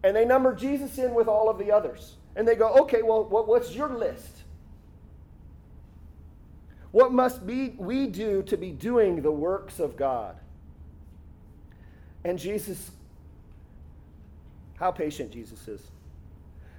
And 0.04 0.14
they 0.14 0.24
numbered 0.24 0.58
Jesus 0.58 0.98
in 0.98 1.14
with 1.14 1.26
all 1.26 1.48
of 1.48 1.58
the 1.58 1.72
others. 1.72 2.16
And 2.36 2.46
they 2.46 2.54
go, 2.54 2.68
okay, 2.82 3.02
well, 3.02 3.24
what, 3.24 3.48
what's 3.48 3.74
your 3.74 3.88
list? 3.88 4.42
What 6.92 7.12
must 7.12 7.46
be, 7.46 7.70
we 7.78 8.06
do 8.06 8.42
to 8.44 8.56
be 8.56 8.70
doing 8.70 9.22
the 9.22 9.32
works 9.32 9.80
of 9.80 9.96
God? 9.96 10.36
And 12.24 12.38
Jesus, 12.38 12.92
how 14.82 14.90
patient 14.90 15.30
Jesus 15.30 15.68
is. 15.68 15.80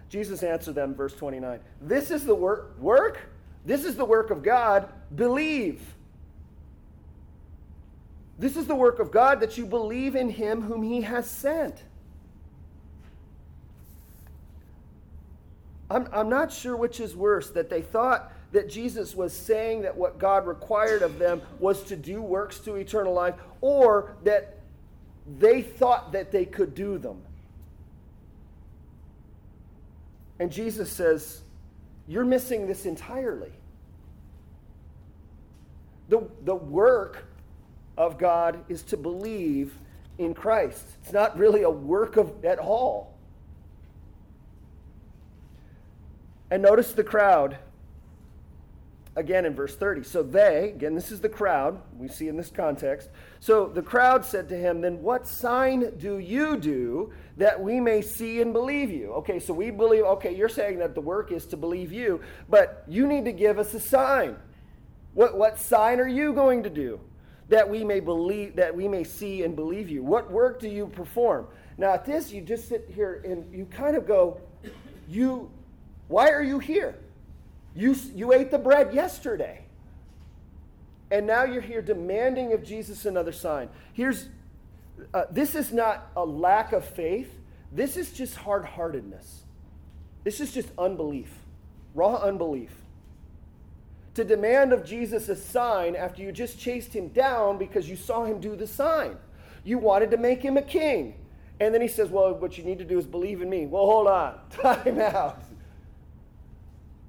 Jesus 0.09 0.43
answered 0.43 0.75
them, 0.75 0.93
verse 0.93 1.15
29. 1.15 1.61
This 1.79 2.11
is 2.11 2.25
the 2.25 2.35
work, 2.35 2.77
work? 2.77 3.29
This 3.65 3.85
is 3.85 3.95
the 3.95 4.03
work 4.03 4.29
of 4.29 4.43
God. 4.43 4.89
Believe. 5.15 5.81
This 8.37 8.57
is 8.57 8.67
the 8.67 8.75
work 8.75 8.99
of 8.99 9.09
God 9.09 9.39
that 9.39 9.57
you 9.57 9.65
believe 9.65 10.17
in 10.17 10.29
him 10.29 10.63
whom 10.63 10.83
he 10.83 10.99
has 10.99 11.31
sent. 11.31 11.81
I'm, 15.89 16.09
I'm 16.11 16.27
not 16.27 16.51
sure 16.51 16.75
which 16.75 16.99
is 16.99 17.15
worse 17.15 17.51
that 17.51 17.69
they 17.69 17.81
thought 17.81 18.33
that 18.51 18.69
Jesus 18.69 19.15
was 19.15 19.31
saying 19.31 19.83
that 19.83 19.95
what 19.95 20.19
God 20.19 20.45
required 20.45 21.03
of 21.03 21.19
them 21.19 21.41
was 21.57 21.83
to 21.83 21.95
do 21.95 22.21
works 22.21 22.59
to 22.59 22.75
eternal 22.75 23.13
life, 23.13 23.35
or 23.61 24.17
that 24.25 24.57
they 25.39 25.61
thought 25.61 26.11
that 26.11 26.33
they 26.33 26.43
could 26.43 26.75
do 26.75 26.97
them. 26.97 27.21
And 30.43 30.51
Jesus 30.51 30.91
says, 30.91 31.41
You're 32.05 32.25
missing 32.25 32.67
this 32.67 32.85
entirely. 32.85 33.53
The, 36.09 36.27
the 36.43 36.53
work 36.53 37.29
of 37.97 38.17
God 38.17 38.65
is 38.67 38.83
to 38.83 38.97
believe 38.97 39.73
in 40.17 40.33
Christ. 40.33 40.85
It's 41.01 41.13
not 41.13 41.37
really 41.37 41.61
a 41.61 41.69
work 41.69 42.17
of 42.17 42.43
at 42.43 42.59
all. 42.59 43.17
And 46.51 46.61
notice 46.61 46.91
the 46.91 47.05
crowd 47.05 47.57
again 49.15 49.45
in 49.45 49.55
verse 49.55 49.75
30. 49.75 50.03
So 50.03 50.23
they, 50.23 50.71
again, 50.75 50.95
this 50.95 51.11
is 51.11 51.21
the 51.21 51.29
crowd, 51.29 51.79
we 51.97 52.07
see 52.07 52.27
in 52.27 52.37
this 52.37 52.49
context. 52.49 53.09
So 53.39 53.67
the 53.67 53.81
crowd 53.81 54.25
said 54.25 54.49
to 54.49 54.57
him, 54.57 54.81
Then 54.81 55.01
what 55.01 55.27
sign 55.27 55.97
do 55.97 56.17
you 56.17 56.57
do 56.57 57.13
that 57.37 57.61
we 57.61 57.79
may 57.79 58.01
see 58.01 58.41
and 58.41 58.53
believe 58.53 58.89
you? 58.89 59.11
Okay, 59.13 59.39
so 59.39 59.53
we 59.53 59.71
believe, 59.71 60.03
okay, 60.03 60.35
you're 60.35 60.49
saying 60.49 60.79
that 60.79 60.95
the 60.95 61.01
work 61.01 61.31
is 61.31 61.45
to 61.47 61.57
believe 61.57 61.91
you, 61.91 62.21
but 62.49 62.83
you 62.87 63.07
need 63.07 63.25
to 63.25 63.31
give 63.31 63.59
us 63.59 63.73
a 63.73 63.79
sign. 63.79 64.35
What, 65.13 65.37
what 65.37 65.59
sign 65.59 65.99
are 65.99 66.07
you 66.07 66.33
going 66.33 66.63
to 66.63 66.69
do 66.69 66.99
that 67.49 67.69
we 67.69 67.83
may 67.83 67.99
believe, 67.99 68.55
that 68.55 68.75
we 68.75 68.87
may 68.87 69.03
see 69.03 69.43
and 69.43 69.55
believe 69.55 69.89
you? 69.89 70.03
What 70.03 70.31
work 70.31 70.59
do 70.59 70.67
you 70.67 70.87
perform? 70.87 71.47
Now 71.77 71.93
at 71.93 72.05
this, 72.05 72.31
you 72.31 72.41
just 72.41 72.67
sit 72.67 72.89
here 72.89 73.21
and 73.25 73.53
you 73.53 73.65
kind 73.65 73.95
of 73.95 74.07
go, 74.07 74.39
you 75.07 75.51
why 76.07 76.29
are 76.29 76.43
you 76.43 76.59
here? 76.59 76.95
You, 77.75 77.95
you 78.13 78.33
ate 78.33 78.51
the 78.51 78.57
bread 78.57 78.93
yesterday. 78.93 79.63
And 81.11 81.27
now 81.27 81.43
you're 81.43 81.61
here 81.61 81.81
demanding 81.81 82.53
of 82.53 82.63
Jesus 82.63 83.05
another 83.05 83.31
sign. 83.31 83.69
Here's 83.93 84.29
uh, 85.13 85.25
this 85.31 85.55
is 85.55 85.73
not 85.73 86.11
a 86.15 86.25
lack 86.25 86.71
of 86.71 86.85
faith. 86.85 87.31
This 87.71 87.97
is 87.97 88.11
just 88.11 88.35
hard 88.35 88.65
heartedness. 88.65 89.43
This 90.23 90.39
is 90.39 90.51
just 90.51 90.69
unbelief, 90.77 91.31
raw 91.93 92.15
unbelief. 92.15 92.71
To 94.15 94.23
demand 94.23 94.73
of 94.73 94.85
Jesus 94.85 95.27
a 95.29 95.35
sign 95.35 95.95
after 95.95 96.21
you 96.21 96.31
just 96.31 96.59
chased 96.59 96.93
him 96.93 97.09
down 97.09 97.57
because 97.57 97.89
you 97.89 97.95
saw 97.95 98.23
him 98.23 98.39
do 98.39 98.55
the 98.55 98.67
sign. 98.67 99.17
You 99.63 99.79
wanted 99.79 100.11
to 100.11 100.17
make 100.17 100.41
him 100.41 100.57
a 100.57 100.61
king. 100.61 101.15
And 101.59 101.73
then 101.73 101.81
he 101.81 101.87
says, 101.87 102.09
Well, 102.09 102.33
what 102.35 102.57
you 102.57 102.63
need 102.63 102.77
to 102.79 102.85
do 102.85 102.97
is 102.97 103.05
believe 103.05 103.41
in 103.41 103.49
me. 103.49 103.65
Well, 103.65 103.85
hold 103.85 104.07
on. 104.07 104.39
Time 104.49 104.99
out 104.99 105.43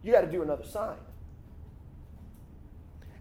you 0.04 0.12
got 0.12 0.20
to 0.20 0.30
do 0.30 0.42
another 0.42 0.64
sign. 0.64 0.96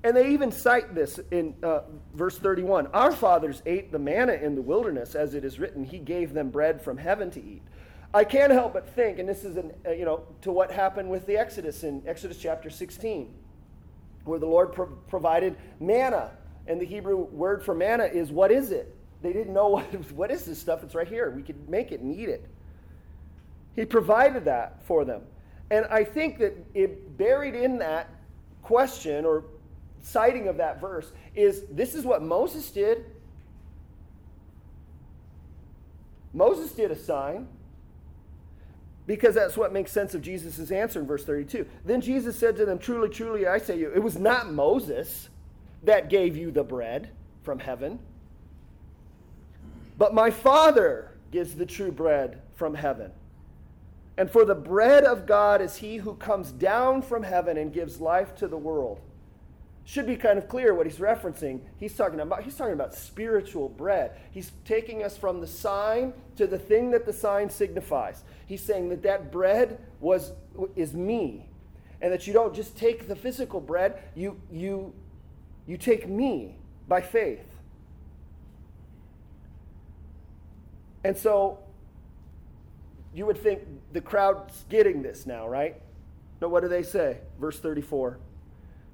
And 0.03 0.15
they 0.15 0.31
even 0.31 0.51
cite 0.51 0.93
this 0.93 1.19
in 1.31 1.55
uh, 1.63 1.81
verse 2.13 2.37
31. 2.37 2.87
Our 2.87 3.13
fathers 3.13 3.61
ate 3.65 3.91
the 3.91 3.99
manna 3.99 4.33
in 4.33 4.53
the 4.53 4.61
wilderness, 4.61 5.15
as 5.15 5.33
it 5.33 5.45
is 5.45 5.59
written, 5.59 5.85
He 5.85 5.97
gave 5.97 6.33
them 6.33 6.49
bread 6.49 6.81
from 6.81 6.97
heaven 6.97 7.31
to 7.31 7.41
eat. 7.41 7.61
I 8.13 8.25
can't 8.25 8.51
help 8.51 8.73
but 8.73 8.87
think, 8.89 9.17
and 9.17 9.27
this 9.27 9.45
is, 9.45 9.55
an, 9.55 9.71
uh, 9.87 9.91
you 9.91 10.03
know, 10.03 10.23
to 10.41 10.51
what 10.51 10.71
happened 10.71 11.09
with 11.09 11.25
the 11.25 11.37
Exodus 11.37 11.83
in 11.83 12.03
Exodus 12.05 12.37
chapter 12.37 12.69
16, 12.69 13.33
where 14.25 14.39
the 14.39 14.45
Lord 14.45 14.73
pro- 14.73 14.87
provided 15.07 15.55
manna. 15.79 16.31
And 16.67 16.79
the 16.79 16.85
Hebrew 16.85 17.15
word 17.15 17.63
for 17.63 17.73
manna 17.73 18.03
is, 18.03 18.29
what 18.29 18.51
is 18.51 18.71
it? 18.71 18.93
They 19.21 19.31
didn't 19.31 19.53
know 19.53 19.67
what, 19.69 20.11
what 20.11 20.31
is 20.31 20.43
this 20.43 20.59
stuff. 20.59 20.83
It's 20.83 20.95
right 20.95 21.07
here. 21.07 21.31
We 21.31 21.43
could 21.43 21.69
make 21.69 21.93
it 21.93 22.01
and 22.01 22.13
eat 22.13 22.29
it. 22.29 22.45
He 23.75 23.85
provided 23.85 24.45
that 24.45 24.85
for 24.85 25.05
them. 25.05 25.21
And 25.73 25.87
I 25.87 26.03
think 26.03 26.37
that 26.37 26.55
it, 26.75 27.17
buried 27.17 27.55
in 27.55 27.79
that 27.79 28.07
question 28.61 29.25
or 29.25 29.43
citing 30.03 30.47
of 30.47 30.57
that 30.57 30.79
verse 30.79 31.11
is 31.33 31.63
this 31.71 31.95
is 31.95 32.05
what 32.05 32.21
Moses 32.21 32.69
did. 32.69 33.05
Moses 36.31 36.73
did 36.73 36.91
a 36.91 36.95
sign 36.95 37.47
because 39.07 39.33
that's 39.33 39.57
what 39.57 39.73
makes 39.73 39.91
sense 39.91 40.13
of 40.13 40.21
Jesus' 40.21 40.69
answer 40.69 40.99
in 40.99 41.07
verse 41.07 41.25
32. 41.25 41.65
Then 41.83 42.01
Jesus 42.01 42.37
said 42.37 42.55
to 42.57 42.67
them, 42.67 42.77
Truly, 42.77 43.09
truly, 43.09 43.47
I 43.47 43.57
say 43.57 43.73
to 43.73 43.79
you, 43.79 43.91
it 43.95 44.03
was 44.03 44.19
not 44.19 44.53
Moses 44.53 45.29
that 45.81 46.07
gave 46.07 46.37
you 46.37 46.51
the 46.51 46.63
bread 46.63 47.09
from 47.41 47.57
heaven, 47.57 47.97
but 49.97 50.13
my 50.13 50.29
Father 50.29 51.17
gives 51.31 51.55
the 51.55 51.65
true 51.65 51.91
bread 51.91 52.43
from 52.53 52.75
heaven. 52.75 53.11
And 54.17 54.29
for 54.29 54.45
the 54.45 54.55
bread 54.55 55.03
of 55.03 55.25
God 55.25 55.61
is 55.61 55.77
he 55.77 55.97
who 55.97 56.15
comes 56.15 56.51
down 56.51 57.01
from 57.01 57.23
heaven 57.23 57.57
and 57.57 57.73
gives 57.73 57.99
life 57.99 58.35
to 58.35 58.47
the 58.47 58.57
world. 58.57 58.99
Should 59.85 60.05
be 60.05 60.15
kind 60.15 60.37
of 60.37 60.47
clear 60.47 60.73
what 60.73 60.85
he's 60.85 60.99
referencing. 60.99 61.59
He's 61.77 61.95
talking 61.95 62.19
about 62.19 62.43
he's 62.43 62.55
talking 62.55 62.73
about 62.73 62.93
spiritual 62.93 63.67
bread. 63.67 64.11
He's 64.31 64.51
taking 64.63 65.03
us 65.03 65.17
from 65.17 65.41
the 65.41 65.47
sign 65.47 66.13
to 66.37 66.47
the 66.47 66.57
thing 66.57 66.91
that 66.91 67.05
the 67.05 67.11
sign 67.11 67.49
signifies. 67.49 68.23
He's 68.45 68.61
saying 68.61 68.89
that 68.89 69.03
that 69.03 69.31
bread 69.31 69.79
was 69.99 70.31
is 70.77 70.93
me. 70.93 71.49
And 72.01 72.13
that 72.13 72.27
you 72.27 72.33
don't 72.33 72.53
just 72.53 72.77
take 72.77 73.07
the 73.07 73.15
physical 73.15 73.59
bread, 73.59 74.01
you 74.15 74.39
you 74.49 74.93
you 75.65 75.75
take 75.75 76.07
me 76.07 76.55
by 76.87 77.01
faith. 77.01 77.45
And 81.03 81.17
so 81.17 81.59
you 83.13 83.25
would 83.25 83.37
think 83.37 83.61
the 83.91 84.01
crowd's 84.01 84.65
getting 84.69 85.01
this 85.01 85.25
now, 85.25 85.47
right? 85.47 85.81
No, 86.41 86.49
what 86.49 86.61
do 86.61 86.67
they 86.67 86.83
say? 86.83 87.17
Verse 87.39 87.59
34 87.59 88.19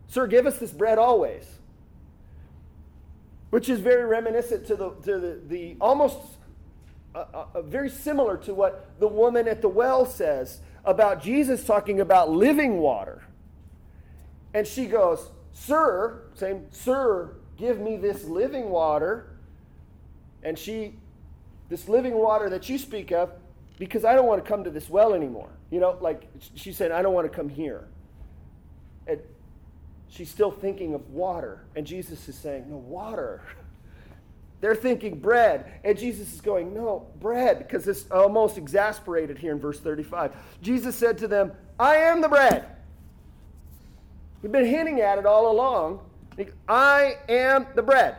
Sir, 0.08 0.28
give 0.28 0.48
us 0.48 0.58
this 0.58 0.72
bread 0.72 0.98
always. 0.98 1.46
Which 3.52 3.70
is 3.70 3.80
very 3.80 4.06
reminiscent 4.06 4.68
to 4.68 4.76
the, 4.76 4.90
to 5.04 5.20
the, 5.20 5.40
the 5.48 5.76
almost 5.82 6.20
uh, 7.16 7.26
uh, 7.34 7.62
very 7.64 7.90
similar 7.90 8.38
to 8.38 8.54
what 8.54 8.92
the 9.00 9.08
woman 9.08 9.48
at 9.48 9.62
the 9.62 9.70
well 9.70 10.06
says 10.06 10.60
about 10.86 11.24
Jesus 11.24 11.64
talking 11.64 12.00
about 12.00 12.30
living 12.30 12.78
water. 12.78 13.24
And 14.54 14.68
she 14.68 14.86
goes, 14.86 15.32
Sir, 15.52 16.22
saying, 16.36 16.68
Sir, 16.72 17.36
give 17.58 17.80
me 17.80 17.98
this 17.98 18.26
living 18.26 18.70
water. 18.70 19.28
And 20.44 20.58
she, 20.58 20.96
this 21.70 21.90
living 21.90 22.14
water 22.14 22.50
that 22.50 22.70
you 22.70 22.78
speak 22.78 23.12
of, 23.12 23.32
because 23.80 24.04
I 24.04 24.14
don't 24.14 24.28
want 24.28 24.44
to 24.44 24.48
come 24.48 24.66
to 24.66 24.70
this 24.70 24.90
well 24.90 25.14
anymore. 25.14 25.50
You 25.72 25.80
know, 25.80 25.98
like 26.00 26.30
she 26.54 26.74
said, 26.74 26.92
I 26.92 27.02
don't 27.02 27.14
want 27.14 27.32
to 27.32 27.36
come 27.36 27.50
here. 27.50 27.88
And 29.08 29.20
she's 30.10 30.30
still 30.30 30.52
thinking 30.52 30.94
of 30.94 31.10
water. 31.10 31.66
And 31.76 31.88
Jesus 31.88 32.28
is 32.28 32.36
saying, 32.36 32.70
No, 32.70 32.76
water. 32.76 33.42
They're 34.62 34.76
thinking 34.76 35.20
bread. 35.20 35.80
And 35.86 35.98
Jesus 35.98 36.34
is 36.34 36.42
going, 36.42 36.74
No, 36.74 37.08
bread, 37.22 37.58
because 37.60 37.88
it's 37.88 38.12
almost 38.12 38.58
exasperated 38.58 39.38
here 39.38 39.54
in 39.54 39.60
verse 39.60 39.80
35. 39.80 40.36
Jesus 40.62 40.96
said 40.96 41.18
to 41.20 41.28
them, 41.28 41.54
I 41.80 41.96
am 41.96 42.20
the 42.20 42.30
bread. 42.30 42.66
We've 44.42 44.52
been 44.52 44.66
hinting 44.66 45.00
at 45.00 45.18
it 45.18 45.26
all 45.26 45.52
along. 45.52 46.02
I 46.68 47.18
am 47.28 47.68
the 47.76 47.82
bread. 47.82 48.16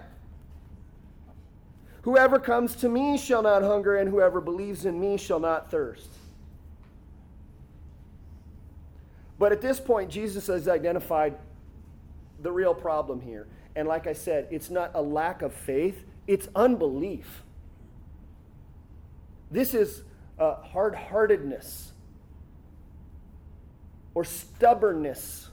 Whoever 2.03 2.39
comes 2.39 2.75
to 2.77 2.89
me 2.89 3.19
shall 3.19 3.43
not 3.43 3.63
hunger, 3.63 3.97
and 3.97 4.09
whoever 4.09 4.41
believes 4.41 4.87
in 4.87 4.99
me 4.99 5.17
shall 5.17 5.41
not 5.41 5.71
thirst. 5.71 6.09
But 9.39 9.53
at 9.53 9.61
this 9.61 9.81
point, 9.81 10.11
Jesus 10.11 10.47
has 10.47 10.69
identified 10.69 11.37
the 12.43 12.53
real 12.53 12.75
problem 12.75 13.21
here. 13.21 13.47
And 13.77 13.87
like 13.87 14.07
I 14.07 14.13
said, 14.13 14.49
it's 14.51 14.71
not 14.71 14.93
a 14.95 15.03
lack 15.03 15.43
of 15.43 15.53
faith, 15.53 16.05
it's 16.27 16.49
unbelief. 16.55 17.43
This 19.51 19.75
is 19.75 20.03
uh, 20.39 20.57
hard 20.57 20.95
heartedness 20.95 21.93
or 24.15 24.25
stubbornness. 24.25 25.49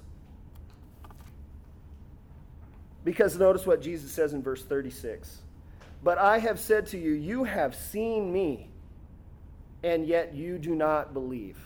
Because 3.03 3.37
notice 3.37 3.65
what 3.65 3.81
Jesus 3.81 4.11
says 4.11 4.33
in 4.33 4.41
verse 4.41 4.63
36 4.63 5.41
But 6.03 6.17
I 6.17 6.39
have 6.39 6.59
said 6.59 6.87
to 6.87 6.97
you, 6.97 7.11
you 7.11 7.43
have 7.43 7.75
seen 7.75 8.31
me, 8.31 8.69
and 9.83 10.05
yet 10.05 10.33
you 10.33 10.57
do 10.57 10.75
not 10.75 11.13
believe. 11.13 11.57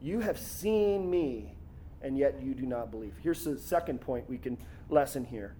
You 0.00 0.20
have 0.20 0.38
seen 0.38 1.10
me, 1.10 1.54
and 2.02 2.16
yet 2.16 2.40
you 2.42 2.54
do 2.54 2.66
not 2.66 2.90
believe. 2.90 3.14
Here's 3.22 3.44
the 3.44 3.58
second 3.58 4.00
point 4.00 4.28
we 4.28 4.38
can 4.38 4.56
lesson 4.88 5.24
here. 5.24 5.54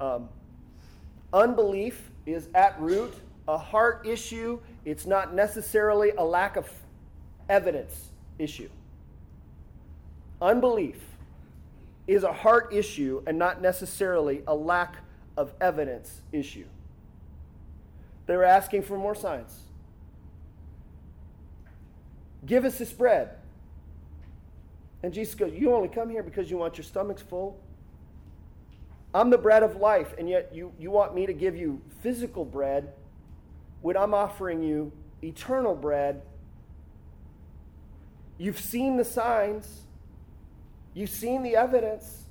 Um, 0.00 0.28
unbelief 1.32 2.10
is 2.26 2.48
at 2.54 2.80
root 2.80 3.14
a 3.46 3.58
heart 3.58 4.06
issue. 4.06 4.60
It's 4.84 5.06
not 5.06 5.34
necessarily 5.34 6.12
a 6.16 6.24
lack 6.24 6.56
of 6.56 6.70
evidence 7.48 8.10
issue. 8.38 8.70
Unbelief 10.40 11.00
is 12.06 12.22
a 12.22 12.32
heart 12.32 12.72
issue 12.72 13.22
and 13.26 13.38
not 13.38 13.62
necessarily 13.62 14.42
a 14.46 14.54
lack 14.54 14.96
of 15.36 15.52
evidence 15.60 16.20
issue. 16.32 16.66
They 18.26 18.36
were 18.36 18.44
asking 18.44 18.82
for 18.82 18.96
more 18.96 19.14
signs. 19.14 19.60
Give 22.46 22.64
us 22.64 22.78
this 22.78 22.92
bread. 22.92 23.30
And 25.02 25.12
Jesus 25.12 25.34
goes, 25.34 25.52
You 25.52 25.74
only 25.74 25.88
come 25.88 26.10
here 26.10 26.22
because 26.22 26.50
you 26.50 26.56
want 26.56 26.78
your 26.78 26.84
stomachs 26.84 27.22
full. 27.22 27.58
I'm 29.12 29.30
the 29.30 29.38
bread 29.38 29.62
of 29.62 29.76
life, 29.76 30.12
and 30.18 30.28
yet 30.28 30.50
you, 30.52 30.72
you 30.78 30.90
want 30.90 31.14
me 31.14 31.26
to 31.26 31.32
give 31.32 31.56
you 31.56 31.80
physical 32.02 32.44
bread 32.44 32.92
when 33.80 33.96
I'm 33.96 34.12
offering 34.12 34.62
you 34.62 34.92
eternal 35.22 35.74
bread. 35.76 36.22
You've 38.38 38.58
seen 38.58 38.96
the 38.96 39.04
signs, 39.04 39.82
you've 40.94 41.10
seen 41.10 41.44
the 41.44 41.54
evidence, 41.54 42.23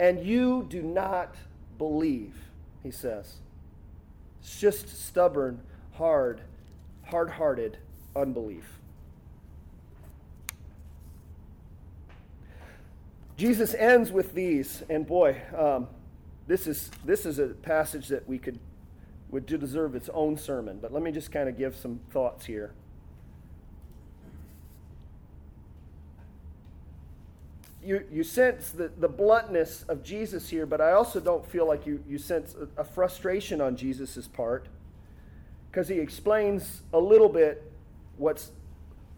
and 0.00 0.24
you 0.24 0.66
do 0.68 0.82
not 0.82 1.34
believe, 1.76 2.34
he 2.82 2.90
says. 2.90 3.36
It's 4.40 4.58
just 4.58 5.06
stubborn, 5.06 5.60
hard, 5.92 6.40
hard 7.04 7.30
hearted 7.30 7.78
unbelief. 8.14 8.78
Jesus 13.36 13.74
ends 13.74 14.10
with 14.10 14.34
these, 14.34 14.82
and 14.90 15.06
boy, 15.06 15.40
um, 15.56 15.86
this 16.48 16.66
is 16.66 16.90
this 17.04 17.24
is 17.24 17.38
a 17.38 17.48
passage 17.48 18.08
that 18.08 18.28
we 18.28 18.38
could 18.38 18.58
would 19.30 19.46
deserve 19.46 19.94
its 19.94 20.08
own 20.12 20.36
sermon. 20.36 20.78
But 20.80 20.92
let 20.92 21.02
me 21.02 21.12
just 21.12 21.30
kind 21.30 21.48
of 21.48 21.56
give 21.56 21.76
some 21.76 22.00
thoughts 22.10 22.46
here. 22.46 22.72
You, 27.88 28.04
you 28.12 28.22
sense 28.22 28.68
the, 28.68 28.92
the 28.98 29.08
bluntness 29.08 29.86
of 29.88 30.02
Jesus 30.02 30.50
here, 30.50 30.66
but 30.66 30.78
I 30.78 30.92
also 30.92 31.20
don't 31.20 31.50
feel 31.50 31.66
like 31.66 31.86
you, 31.86 32.04
you 32.06 32.18
sense 32.18 32.54
a, 32.54 32.82
a 32.82 32.84
frustration 32.84 33.62
on 33.62 33.76
Jesus' 33.76 34.28
part 34.28 34.68
because 35.70 35.88
he 35.88 35.98
explains 35.98 36.82
a 36.92 36.98
little 36.98 37.30
bit 37.30 37.72
what's, 38.18 38.50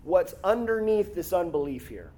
what's 0.05 0.37
underneath 0.45 1.17
this 1.17 1.33
unbelief 1.33 1.89
here 1.89 2.13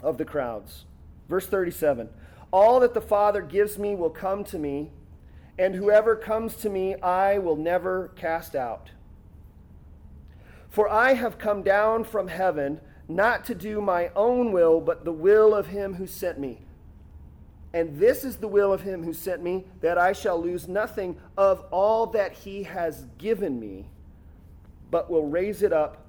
of 0.00 0.16
the 0.16 0.24
crowds. 0.24 0.84
Verse 1.28 1.48
37 1.48 2.08
All 2.52 2.78
that 2.78 2.94
the 2.94 3.00
Father 3.00 3.42
gives 3.42 3.76
me 3.80 3.96
will 3.96 4.10
come 4.10 4.44
to 4.44 4.60
me, 4.60 4.92
and 5.58 5.74
whoever 5.74 6.14
comes 6.14 6.54
to 6.58 6.70
me 6.70 6.94
I 7.00 7.38
will 7.38 7.56
never 7.56 8.12
cast 8.14 8.54
out. 8.54 8.90
For 10.68 10.88
I 10.88 11.14
have 11.14 11.36
come 11.36 11.64
down 11.64 12.04
from 12.04 12.28
heaven 12.28 12.80
not 13.14 13.44
to 13.46 13.54
do 13.54 13.80
my 13.80 14.10
own 14.14 14.52
will, 14.52 14.80
but 14.80 15.04
the 15.04 15.12
will 15.12 15.54
of 15.54 15.68
him 15.68 15.94
who 15.94 16.06
sent 16.06 16.38
me. 16.38 16.58
And 17.74 17.98
this 17.98 18.24
is 18.24 18.36
the 18.36 18.48
will 18.48 18.72
of 18.72 18.82
him 18.82 19.02
who 19.02 19.12
sent 19.12 19.42
me, 19.42 19.64
that 19.80 19.96
I 19.96 20.12
shall 20.12 20.40
lose 20.40 20.68
nothing 20.68 21.16
of 21.36 21.64
all 21.70 22.06
that 22.08 22.32
he 22.32 22.64
has 22.64 23.06
given 23.18 23.58
me, 23.58 23.86
but 24.90 25.10
will 25.10 25.26
raise 25.26 25.62
it 25.62 25.72
up 25.72 26.04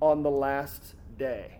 on 0.00 0.22
the 0.22 0.30
last 0.30 0.94
day. 1.16 1.58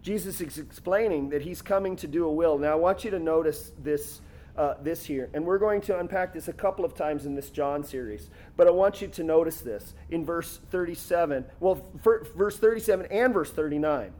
Jesus 0.00 0.40
is 0.40 0.56
explaining 0.56 1.28
that 1.28 1.42
he's 1.42 1.60
coming 1.60 1.94
to 1.96 2.06
do 2.06 2.24
a 2.24 2.32
will. 2.32 2.56
Now, 2.56 2.72
I 2.72 2.76
want 2.76 3.04
you 3.04 3.10
to 3.10 3.18
notice 3.18 3.72
this, 3.82 4.22
uh, 4.58 4.74
this 4.82 5.04
here. 5.04 5.30
And 5.32 5.46
we're 5.46 5.58
going 5.58 5.80
to 5.82 5.98
unpack 5.98 6.34
this 6.34 6.48
a 6.48 6.52
couple 6.52 6.84
of 6.84 6.94
times 6.94 7.24
in 7.24 7.36
this 7.36 7.48
John 7.48 7.84
series. 7.84 8.28
But 8.56 8.66
I 8.66 8.70
want 8.70 9.00
you 9.00 9.06
to 9.06 9.22
notice 9.22 9.60
this 9.60 9.94
in 10.10 10.24
verse 10.24 10.58
37. 10.70 11.44
Well, 11.60 11.86
verse 12.02 12.58
37 12.58 13.06
and 13.06 13.32
verse 13.32 13.52
39. 13.52 14.12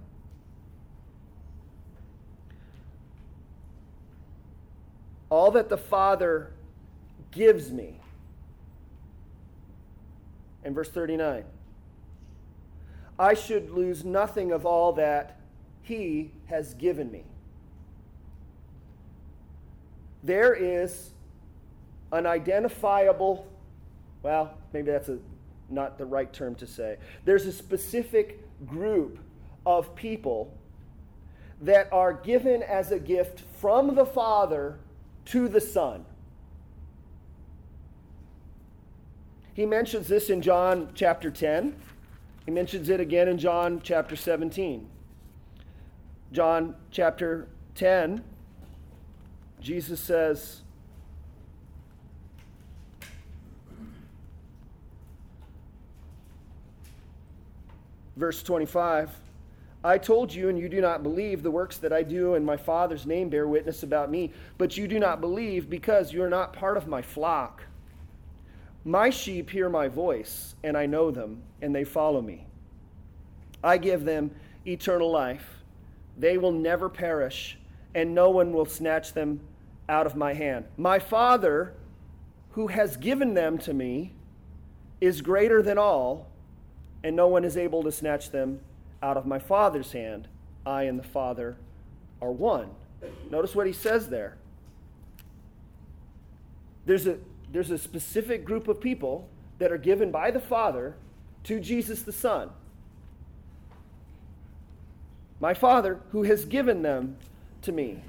All 5.28 5.50
that 5.50 5.68
the 5.68 5.76
Father 5.76 6.52
gives 7.32 7.72
me. 7.72 8.00
And 10.64 10.74
verse 10.74 10.88
39. 10.88 11.44
I 13.18 13.34
should 13.34 13.70
lose 13.70 14.04
nothing 14.04 14.52
of 14.52 14.64
all 14.64 14.92
that 14.92 15.40
he 15.82 16.30
has 16.46 16.74
given 16.74 17.10
me. 17.10 17.24
There 20.28 20.52
is 20.52 21.12
an 22.12 22.26
identifiable, 22.26 23.46
well, 24.22 24.58
maybe 24.74 24.90
that's 24.90 25.08
a, 25.08 25.20
not 25.70 25.96
the 25.96 26.04
right 26.04 26.30
term 26.30 26.54
to 26.56 26.66
say. 26.66 26.98
There's 27.24 27.46
a 27.46 27.52
specific 27.52 28.38
group 28.66 29.20
of 29.64 29.94
people 29.94 30.52
that 31.62 31.90
are 31.90 32.12
given 32.12 32.62
as 32.62 32.92
a 32.92 32.98
gift 32.98 33.40
from 33.58 33.94
the 33.94 34.04
Father 34.04 34.78
to 35.24 35.48
the 35.48 35.62
Son. 35.62 36.04
He 39.54 39.64
mentions 39.64 40.08
this 40.08 40.28
in 40.28 40.42
John 40.42 40.90
chapter 40.94 41.30
10. 41.30 41.74
He 42.44 42.50
mentions 42.50 42.90
it 42.90 43.00
again 43.00 43.28
in 43.28 43.38
John 43.38 43.80
chapter 43.82 44.14
17. 44.14 44.86
John 46.32 46.74
chapter 46.90 47.48
10, 47.76 48.22
Jesus 49.60 50.00
says, 50.00 50.62
verse 58.16 58.42
25, 58.42 59.10
I 59.84 59.98
told 59.98 60.32
you, 60.32 60.48
and 60.48 60.58
you 60.58 60.68
do 60.68 60.80
not 60.80 61.02
believe, 61.02 61.42
the 61.42 61.50
works 61.50 61.76
that 61.78 61.92
I 61.92 62.02
do 62.02 62.34
in 62.34 62.44
my 62.44 62.56
Father's 62.56 63.06
name 63.06 63.28
bear 63.28 63.46
witness 63.46 63.82
about 63.82 64.10
me, 64.10 64.32
but 64.56 64.76
you 64.76 64.88
do 64.88 64.98
not 64.98 65.20
believe 65.20 65.70
because 65.70 66.12
you 66.12 66.22
are 66.22 66.30
not 66.30 66.52
part 66.52 66.76
of 66.76 66.86
my 66.86 67.02
flock. 67.02 67.62
My 68.84 69.10
sheep 69.10 69.50
hear 69.50 69.68
my 69.68 69.88
voice, 69.88 70.54
and 70.64 70.76
I 70.76 70.86
know 70.86 71.10
them, 71.10 71.42
and 71.62 71.74
they 71.74 71.84
follow 71.84 72.22
me. 72.22 72.46
I 73.62 73.78
give 73.78 74.04
them 74.04 74.30
eternal 74.66 75.10
life 75.10 75.58
they 76.18 76.36
will 76.36 76.52
never 76.52 76.88
perish, 76.88 77.56
and 77.94 78.14
no 78.14 78.30
one 78.30 78.52
will 78.52 78.66
snatch 78.66 79.12
them 79.12 79.40
out 79.88 80.06
of 80.06 80.16
my 80.16 80.34
hand. 80.34 80.66
My 80.76 80.98
Father, 80.98 81.74
who 82.50 82.68
has 82.68 82.96
given 82.96 83.34
them 83.34 83.58
to 83.58 83.72
me, 83.72 84.12
is 85.00 85.20
greater 85.20 85.62
than 85.62 85.78
all, 85.78 86.28
and 87.04 87.14
no 87.14 87.28
one 87.28 87.44
is 87.44 87.56
able 87.56 87.82
to 87.84 87.92
snatch 87.92 88.30
them 88.30 88.60
out 89.02 89.16
of 89.16 89.26
my 89.26 89.38
Father's 89.38 89.92
hand. 89.92 90.28
I 90.66 90.84
and 90.84 90.98
the 90.98 91.04
Father 91.04 91.56
are 92.20 92.32
one. 92.32 92.70
Notice 93.30 93.54
what 93.54 93.66
he 93.66 93.72
says 93.72 94.08
there. 94.08 94.36
There's 96.84 97.06
a, 97.06 97.18
there's 97.52 97.70
a 97.70 97.78
specific 97.78 98.44
group 98.44 98.66
of 98.66 98.80
people 98.80 99.28
that 99.58 99.70
are 99.70 99.78
given 99.78 100.10
by 100.10 100.30
the 100.30 100.40
Father 100.40 100.96
to 101.44 101.60
Jesus 101.60 102.02
the 102.02 102.12
Son 102.12 102.50
my 105.40 105.54
Father 105.54 106.00
who 106.10 106.24
has 106.24 106.44
given 106.44 106.82
them 106.82 107.16
to 107.62 107.72
me. 107.72 108.02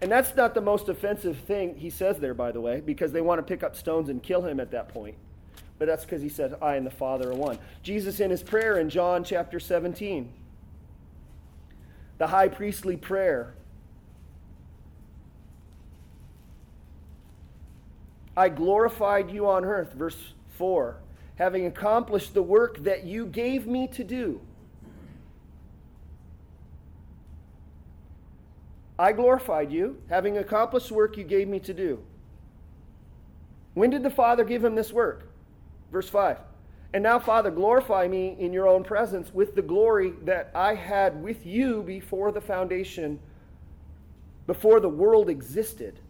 And 0.00 0.12
that's 0.12 0.36
not 0.36 0.54
the 0.54 0.60
most 0.60 0.88
offensive 0.88 1.38
thing 1.38 1.76
he 1.76 1.90
says 1.90 2.18
there, 2.18 2.34
by 2.34 2.52
the 2.52 2.60
way, 2.60 2.80
because 2.80 3.12
they 3.12 3.20
want 3.20 3.38
to 3.40 3.42
pick 3.42 3.64
up 3.64 3.74
stones 3.74 4.08
and 4.08 4.22
kill 4.22 4.42
him 4.42 4.60
at 4.60 4.70
that 4.70 4.88
point. 4.88 5.16
But 5.78 5.86
that's 5.86 6.04
because 6.04 6.22
he 6.22 6.28
says, 6.28 6.52
I 6.60 6.76
and 6.76 6.86
the 6.86 6.90
Father 6.90 7.30
are 7.30 7.34
one. 7.34 7.58
Jesus, 7.82 8.20
in 8.20 8.30
his 8.30 8.42
prayer 8.42 8.78
in 8.78 8.90
John 8.90 9.24
chapter 9.24 9.58
17, 9.58 10.32
the 12.18 12.26
high 12.28 12.48
priestly 12.48 12.96
prayer, 12.96 13.54
I 18.36 18.48
glorified 18.48 19.30
you 19.30 19.48
on 19.48 19.64
earth, 19.64 19.94
verse 19.94 20.32
4, 20.56 20.96
having 21.36 21.66
accomplished 21.66 22.34
the 22.34 22.42
work 22.42 22.84
that 22.84 23.04
you 23.04 23.26
gave 23.26 23.66
me 23.66 23.88
to 23.88 24.04
do. 24.04 24.40
I 28.98 29.12
glorified 29.12 29.70
you, 29.70 30.02
having 30.08 30.38
accomplished 30.38 30.90
work 30.90 31.16
you 31.16 31.24
gave 31.24 31.46
me 31.46 31.60
to 31.60 31.72
do. 31.72 32.02
When 33.74 33.90
did 33.90 34.02
the 34.02 34.10
Father 34.10 34.42
give 34.42 34.64
him 34.64 34.74
this 34.74 34.92
work? 34.92 35.30
Verse 35.92 36.08
5 36.08 36.38
And 36.92 37.02
now, 37.02 37.20
Father, 37.20 37.50
glorify 37.50 38.08
me 38.08 38.36
in 38.38 38.52
your 38.52 38.66
own 38.66 38.82
presence 38.82 39.32
with 39.32 39.54
the 39.54 39.62
glory 39.62 40.14
that 40.24 40.50
I 40.54 40.74
had 40.74 41.22
with 41.22 41.46
you 41.46 41.82
before 41.82 42.32
the 42.32 42.40
foundation, 42.40 43.20
before 44.48 44.80
the 44.80 44.88
world 44.88 45.30
existed. 45.30 46.00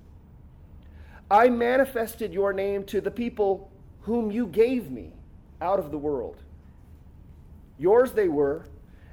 I 1.31 1.51
manifested 1.51 2.33
your 2.33 2.55
name 2.55 2.85
to 2.85 3.03
the 3.03 3.11
people 3.11 3.71
whom 4.03 4.31
you 4.31 4.47
gave 4.47 4.91
me 4.91 5.13
out 5.61 5.79
of 5.79 5.91
the 5.91 5.99
world. 5.99 6.43
Yours 7.79 8.13
they 8.13 8.29
were, 8.29 8.65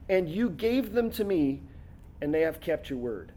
and 0.08 0.30
you 0.30 0.50
gave 0.50 0.94
them 0.94 1.12
to 1.12 1.26
me, 1.26 1.62
and 2.22 2.34
they 2.34 2.42
have 2.42 2.62
kept 2.62 2.90
your 2.90 3.00
word. 3.00 3.34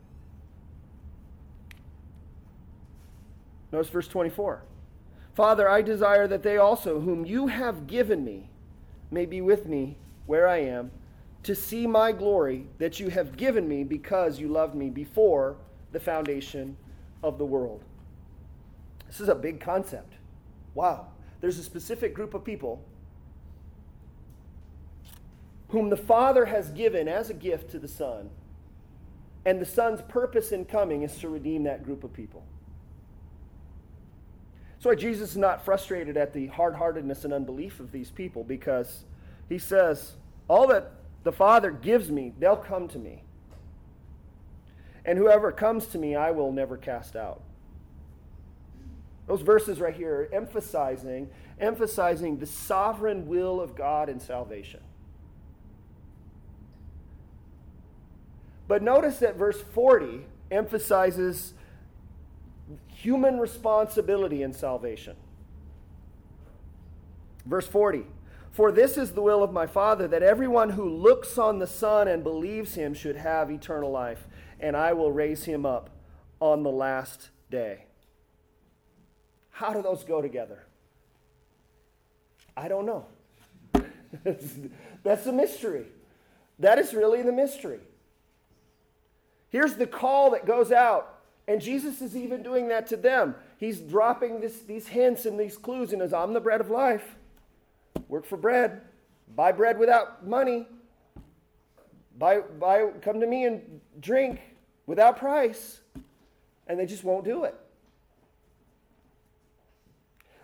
Notice 3.72 3.90
verse 3.90 4.08
24. 4.08 4.62
Father, 5.34 5.68
I 5.68 5.82
desire 5.82 6.26
that 6.26 6.42
they 6.42 6.56
also, 6.56 7.00
whom 7.00 7.24
you 7.24 7.46
have 7.46 7.86
given 7.86 8.24
me, 8.24 8.50
may 9.10 9.24
be 9.24 9.40
with 9.40 9.66
me 9.66 9.96
where 10.26 10.48
I 10.48 10.58
am, 10.58 10.90
to 11.44 11.54
see 11.54 11.86
my 11.86 12.12
glory 12.12 12.66
that 12.78 12.98
you 12.98 13.08
have 13.08 13.36
given 13.36 13.68
me 13.68 13.84
because 13.84 14.40
you 14.40 14.48
loved 14.48 14.74
me 14.74 14.90
before 14.90 15.56
the 15.92 16.00
foundation 16.00 16.76
of 17.22 17.38
the 17.38 17.44
world. 17.44 17.84
This 19.06 19.20
is 19.20 19.28
a 19.28 19.34
big 19.34 19.60
concept. 19.60 20.14
Wow. 20.74 21.06
There's 21.40 21.58
a 21.58 21.62
specific 21.62 22.14
group 22.14 22.34
of 22.34 22.44
people 22.44 22.84
whom 25.68 25.90
the 25.90 25.96
Father 25.96 26.46
has 26.46 26.70
given 26.70 27.08
as 27.08 27.30
a 27.30 27.34
gift 27.34 27.70
to 27.70 27.78
the 27.78 27.88
Son, 27.88 28.30
and 29.44 29.60
the 29.60 29.66
Son's 29.66 30.02
purpose 30.02 30.52
in 30.52 30.64
coming 30.64 31.02
is 31.02 31.16
to 31.18 31.28
redeem 31.28 31.62
that 31.64 31.84
group 31.84 32.04
of 32.04 32.12
people. 32.12 32.42
Why 34.88 34.94
Jesus 34.94 35.32
is 35.32 35.36
not 35.36 35.66
frustrated 35.66 36.16
at 36.16 36.32
the 36.32 36.46
hard 36.46 36.74
heartedness 36.74 37.26
and 37.26 37.34
unbelief 37.34 37.78
of 37.78 37.92
these 37.92 38.10
people 38.10 38.42
because 38.42 39.04
he 39.46 39.58
says, 39.58 40.14
All 40.48 40.66
that 40.68 40.92
the 41.24 41.30
Father 41.30 41.70
gives 41.70 42.10
me, 42.10 42.32
they'll 42.38 42.56
come 42.56 42.88
to 42.88 42.98
me. 42.98 43.22
And 45.04 45.18
whoever 45.18 45.52
comes 45.52 45.88
to 45.88 45.98
me, 45.98 46.16
I 46.16 46.30
will 46.30 46.52
never 46.52 46.78
cast 46.78 47.16
out. 47.16 47.42
Those 49.26 49.42
verses 49.42 49.78
right 49.78 49.94
here 49.94 50.22
are 50.22 50.34
emphasizing, 50.34 51.28
emphasizing 51.60 52.38
the 52.38 52.46
sovereign 52.46 53.26
will 53.28 53.60
of 53.60 53.76
God 53.76 54.08
in 54.08 54.18
salvation. 54.18 54.80
But 58.66 58.82
notice 58.82 59.18
that 59.18 59.36
verse 59.36 59.60
40 59.60 60.24
emphasizes 60.50 61.52
human 63.02 63.38
responsibility 63.38 64.42
in 64.42 64.52
salvation. 64.52 65.14
Verse 67.46 67.66
40 67.66 68.04
For 68.50 68.72
this 68.72 68.96
is 68.96 69.12
the 69.12 69.22
will 69.22 69.42
of 69.42 69.52
my 69.52 69.66
Father, 69.66 70.08
that 70.08 70.22
everyone 70.22 70.70
who 70.70 70.88
looks 70.88 71.38
on 71.38 71.60
the 71.60 71.66
Son 71.66 72.08
and 72.08 72.24
believes 72.24 72.74
him 72.74 72.94
should 72.94 73.16
have 73.16 73.50
eternal 73.50 73.90
life, 73.90 74.26
and 74.58 74.76
I 74.76 74.92
will 74.94 75.12
raise 75.12 75.44
him 75.44 75.64
up 75.64 75.90
on 76.40 76.64
the 76.64 76.70
last 76.70 77.30
day. 77.50 77.84
How 79.50 79.72
do 79.72 79.80
those 79.80 80.02
go 80.02 80.20
together? 80.20 80.66
I 82.56 82.66
don't 82.66 82.86
know. 82.86 83.06
That's 85.04 85.26
a 85.26 85.32
mystery. 85.32 85.86
That 86.58 86.80
is 86.80 86.92
really 86.94 87.22
the 87.22 87.32
mystery. 87.32 87.80
Here's 89.50 89.74
the 89.74 89.86
call 89.86 90.32
that 90.32 90.46
goes 90.46 90.72
out 90.72 91.17
and 91.48 91.62
Jesus 91.62 92.02
is 92.02 92.14
even 92.14 92.42
doing 92.42 92.68
that 92.68 92.86
to 92.88 92.96
them. 92.96 93.34
He's 93.56 93.80
dropping 93.80 94.40
this, 94.40 94.60
these 94.60 94.86
hints 94.86 95.24
and 95.24 95.40
these 95.40 95.56
clues 95.56 95.94
and 95.94 96.02
says, 96.02 96.12
I'm 96.12 96.34
the 96.34 96.40
bread 96.40 96.60
of 96.60 96.68
life. 96.68 97.16
Work 98.06 98.26
for 98.26 98.36
bread. 98.36 98.82
Buy 99.34 99.52
bread 99.52 99.78
without 99.78 100.26
money. 100.26 100.66
Buy, 102.18 102.40
buy, 102.40 102.90
come 103.00 103.20
to 103.20 103.26
me 103.26 103.46
and 103.46 103.80
drink 103.98 104.40
without 104.86 105.16
price. 105.16 105.80
And 106.66 106.78
they 106.78 106.84
just 106.84 107.02
won't 107.02 107.24
do 107.24 107.44
it. 107.44 107.54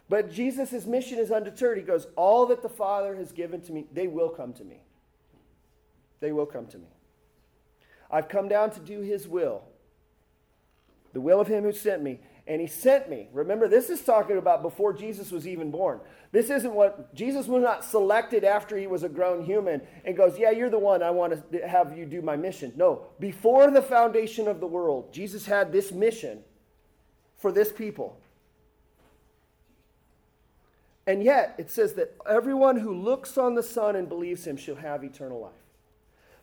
But 0.09 0.33
Jesus' 0.33 0.87
mission 0.87 1.19
is 1.19 1.31
undeterred. 1.31 1.77
He 1.77 1.85
goes, 1.85 2.07
All 2.17 2.47
that 2.47 2.63
the 2.63 2.69
Father 2.71 3.15
has 3.17 3.31
given 3.31 3.61
to 3.63 3.73
me, 3.73 3.87
they 3.93 4.07
will 4.07 4.31
come 4.31 4.55
to 4.55 4.65
me. 4.65 4.81
They 6.21 6.33
will 6.33 6.47
come 6.47 6.67
to 6.69 6.79
me. 6.79 6.89
I've 8.11 8.29
come 8.29 8.49
down 8.49 8.71
to 8.71 8.81
do 8.81 9.01
his 9.01 9.29
will 9.29 9.65
the 11.15 11.21
will 11.21 11.41
of 11.41 11.49
him 11.49 11.65
who 11.65 11.73
sent 11.73 12.03
me. 12.03 12.21
And 12.47 12.61
he 12.61 12.67
sent 12.67 13.09
me. 13.09 13.29
Remember, 13.33 13.69
this 13.69 13.89
is 13.89 14.03
talking 14.03 14.37
about 14.37 14.61
before 14.61 14.93
Jesus 14.93 15.31
was 15.31 15.49
even 15.49 15.71
born. 15.71 16.01
This 16.31 16.51
isn't 16.51 16.75
what 16.75 17.15
Jesus 17.15 17.47
was 17.47 17.63
not 17.63 17.83
selected 17.83 18.45
after 18.45 18.77
he 18.77 18.87
was 18.87 19.03
a 19.03 19.09
grown 19.09 19.43
human 19.43 19.81
and 20.05 20.15
goes, 20.15 20.39
Yeah, 20.39 20.51
you're 20.51 20.69
the 20.69 20.79
one 20.79 21.03
I 21.03 21.11
want 21.11 21.51
to 21.53 21.67
have 21.67 21.97
you 21.97 22.05
do 22.05 22.21
my 22.21 22.37
mission. 22.37 22.75
No, 22.77 23.07
before 23.19 23.71
the 23.71 23.81
foundation 23.81 24.47
of 24.47 24.61
the 24.61 24.67
world, 24.67 25.11
Jesus 25.11 25.47
had 25.47 25.73
this 25.73 25.91
mission 25.91 26.41
for 27.39 27.51
this 27.51 27.73
people. 27.73 28.19
And 31.07 31.23
yet, 31.23 31.55
it 31.57 31.71
says 31.71 31.95
that 31.95 32.15
everyone 32.29 32.79
who 32.79 32.95
looks 32.95 33.39
on 33.39 33.55
the 33.55 33.63
Son 33.63 33.97
and 33.97 34.09
believes 34.09 34.47
him 34.47 34.57
shall 34.57 34.77
have 34.77 35.03
eternal 35.03 35.41
life. 35.41 35.53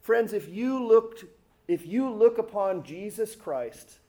Friends, 0.02 0.34
if 0.34 0.50
you 0.50 0.84
looked, 0.84 1.26
if 1.68 1.86
you 1.86 2.10
look 2.10 2.40
upon 2.40 2.84
Jesus 2.84 3.36
Christ 3.36 4.00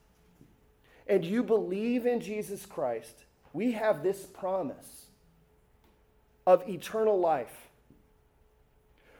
and 1.07 1.23
you 1.23 1.43
believe 1.43 2.05
in 2.05 2.19
Jesus 2.19 2.65
Christ, 2.65 3.25
we 3.51 3.73
have 3.73 4.03
this 4.03 4.25
promise 4.25 5.07
of 6.45 6.67
eternal 6.67 7.19
life. 7.19 7.69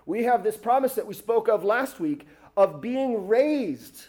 We 0.05 0.23
have 0.23 0.43
this 0.43 0.57
promise 0.57 0.95
that 0.95 1.07
we 1.07 1.13
spoke 1.13 1.47
of 1.47 1.63
last 1.63 1.99
week 1.99 2.27
of 2.57 2.81
being 2.81 3.27
raised 3.27 4.05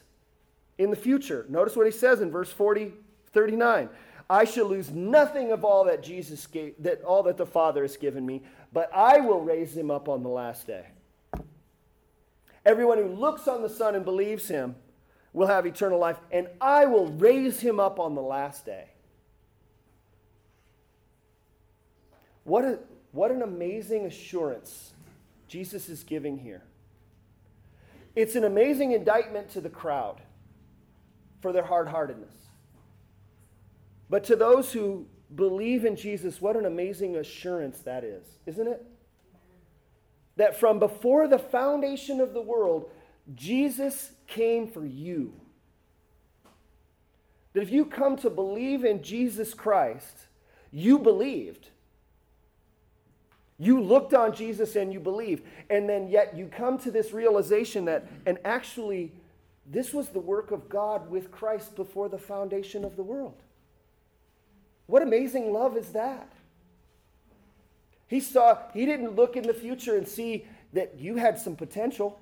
in 0.79 0.91
the 0.91 0.97
future. 0.97 1.47
Notice 1.49 1.77
what 1.77 1.87
he 1.87 1.93
says 1.93 2.21
in 2.21 2.31
verse 2.31 2.51
40, 2.51 2.93
39. 3.33 3.89
I 4.29 4.45
shall 4.45 4.67
lose 4.67 4.91
nothing 4.91 5.53
of 5.53 5.65
all 5.65 5.85
that 5.85 6.03
Jesus 6.03 6.47
gave, 6.47 6.75
that 6.81 7.03
all 7.03 7.23
that 7.25 7.37
the 7.37 7.47
Father 7.47 7.83
has 7.83 7.97
given 7.97 8.25
me, 8.25 8.43
but 8.73 8.91
I 8.93 9.21
will 9.21 9.41
raise 9.41 9.77
him 9.77 9.91
up 9.91 10.09
on 10.09 10.23
the 10.23 10.29
last 10.29 10.67
day. 10.67 10.87
Everyone 12.65 12.99
who 12.99 13.09
looks 13.09 13.47
on 13.47 13.63
the 13.63 13.69
Son 13.69 13.95
and 13.95 14.05
believes 14.05 14.49
him 14.49 14.75
will 15.35 15.49
have 15.49 15.67
eternal 15.67 15.99
life, 15.99 16.17
and 16.31 16.49
I 16.61 16.87
will 16.87 17.09
raise 17.09 17.61
him 17.61 17.79
up 17.79 17.99
on 17.99 18.15
the 18.15 18.23
last 18.23 18.65
day. 18.65 18.87
What, 22.45 22.65
a, 22.65 22.79
what 23.11 23.31
an 23.31 23.43
amazing 23.43 24.07
assurance 24.07 24.93
Jesus 25.49 25.89
is 25.89 26.05
giving 26.05 26.39
here. 26.39 26.63
It's 28.15 28.37
an 28.37 28.45
amazing 28.45 28.93
indictment 28.93 29.51
to 29.51 29.61
the 29.61 29.69
crowd 29.69 30.23
for 31.41 31.53
their 31.53 31.65
hard 31.65 31.89
heartedness. 31.89 32.35
But 34.09 34.23
to 34.25 34.37
those 34.37 34.73
who 34.73 35.07
believe 35.35 35.85
in 35.85 35.97
Jesus, 35.97 36.41
what 36.41 36.57
an 36.57 36.65
amazing 36.65 37.17
assurance 37.17 37.81
that 37.81 38.05
is, 38.05 38.25
isn't 38.47 38.69
it? 38.69 38.87
That 40.37 40.59
from 40.61 40.79
before 40.79 41.27
the 41.27 41.39
foundation 41.39 42.21
of 42.21 42.35
the 42.35 42.43
world, 42.43 42.89
Jesus 43.35 44.13
came 44.27 44.67
for 44.67 44.85
you. 44.85 45.33
That 47.53 47.63
if 47.63 47.71
you 47.71 47.85
come 47.85 48.17
to 48.17 48.31
believe 48.31 48.85
in 48.85 49.03
Jesus 49.03 49.55
Christ, 49.55 50.27
you 50.73 50.99
believed. 50.99 51.69
You 53.59 53.81
looked 53.81 54.13
on 54.13 54.35
Jesus 54.35 54.75
and 54.75 54.93
you 54.93 54.99
believed. 54.99 55.45
And 55.71 55.89
then 55.89 56.09
yet 56.09 56.37
you 56.37 56.47
come 56.47 56.79
to 56.79 56.91
this 56.91 57.13
realization 57.13 57.85
that, 57.85 58.07
and 58.27 58.39
actually, 58.45 59.13
this 59.67 59.95
was 59.95 60.09
the 60.09 60.21
work 60.21 60.51
of 60.51 60.69
God 60.69 61.09
with 61.09 61.31
Christ 61.31 61.77
before 61.77 62.09
the 62.09 62.19
foundation 62.19 62.85
of 62.85 62.97
the 62.97 63.03
world. 63.03 63.41
What 64.87 65.03
amazing 65.03 65.53
love 65.53 65.77
is 65.77 65.91
that? 65.91 66.33
He 68.07 68.21
saw, 68.21 68.59
he 68.75 68.85
didn't 68.85 69.15
look 69.15 69.37
in 69.37 69.47
the 69.47 69.55
future 69.55 69.97
and 69.97 70.07
see 70.07 70.47
that 70.73 70.99
you 70.99 71.17
had 71.17 71.39
some 71.39 71.57
potential. 71.57 72.21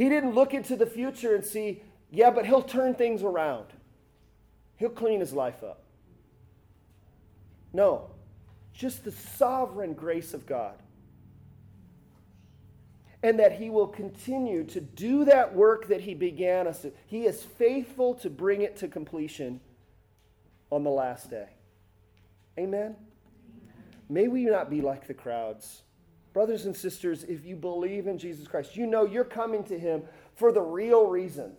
He 0.00 0.08
didn't 0.08 0.34
look 0.34 0.54
into 0.54 0.76
the 0.76 0.86
future 0.86 1.34
and 1.34 1.44
see, 1.44 1.82
yeah, 2.10 2.30
but 2.30 2.46
he'll 2.46 2.62
turn 2.62 2.94
things 2.94 3.22
around. 3.22 3.66
He'll 4.78 4.88
clean 4.88 5.20
his 5.20 5.34
life 5.34 5.62
up. 5.62 5.82
No, 7.74 8.08
just 8.72 9.04
the 9.04 9.12
sovereign 9.12 9.92
grace 9.92 10.32
of 10.32 10.46
God. 10.46 10.76
And 13.22 13.38
that 13.40 13.52
he 13.52 13.68
will 13.68 13.88
continue 13.88 14.64
to 14.68 14.80
do 14.80 15.26
that 15.26 15.54
work 15.54 15.88
that 15.88 16.00
he 16.00 16.14
began 16.14 16.66
us. 16.66 16.80
To. 16.80 16.92
He 17.04 17.26
is 17.26 17.42
faithful 17.42 18.14
to 18.14 18.30
bring 18.30 18.62
it 18.62 18.78
to 18.78 18.88
completion 18.88 19.60
on 20.70 20.82
the 20.82 20.88
last 20.88 21.28
day. 21.28 21.50
Amen? 22.58 22.80
Amen? 22.80 22.96
May 24.08 24.28
we 24.28 24.46
not 24.46 24.70
be 24.70 24.80
like 24.80 25.06
the 25.06 25.12
crowds 25.12 25.82
Brothers 26.32 26.66
and 26.66 26.76
sisters, 26.76 27.24
if 27.24 27.44
you 27.44 27.56
believe 27.56 28.06
in 28.06 28.18
Jesus 28.18 28.46
Christ, 28.46 28.76
you 28.76 28.86
know 28.86 29.04
you're 29.04 29.24
coming 29.24 29.64
to 29.64 29.78
him 29.78 30.02
for 30.34 30.52
the 30.52 30.62
real 30.62 31.06
reasons. 31.06 31.58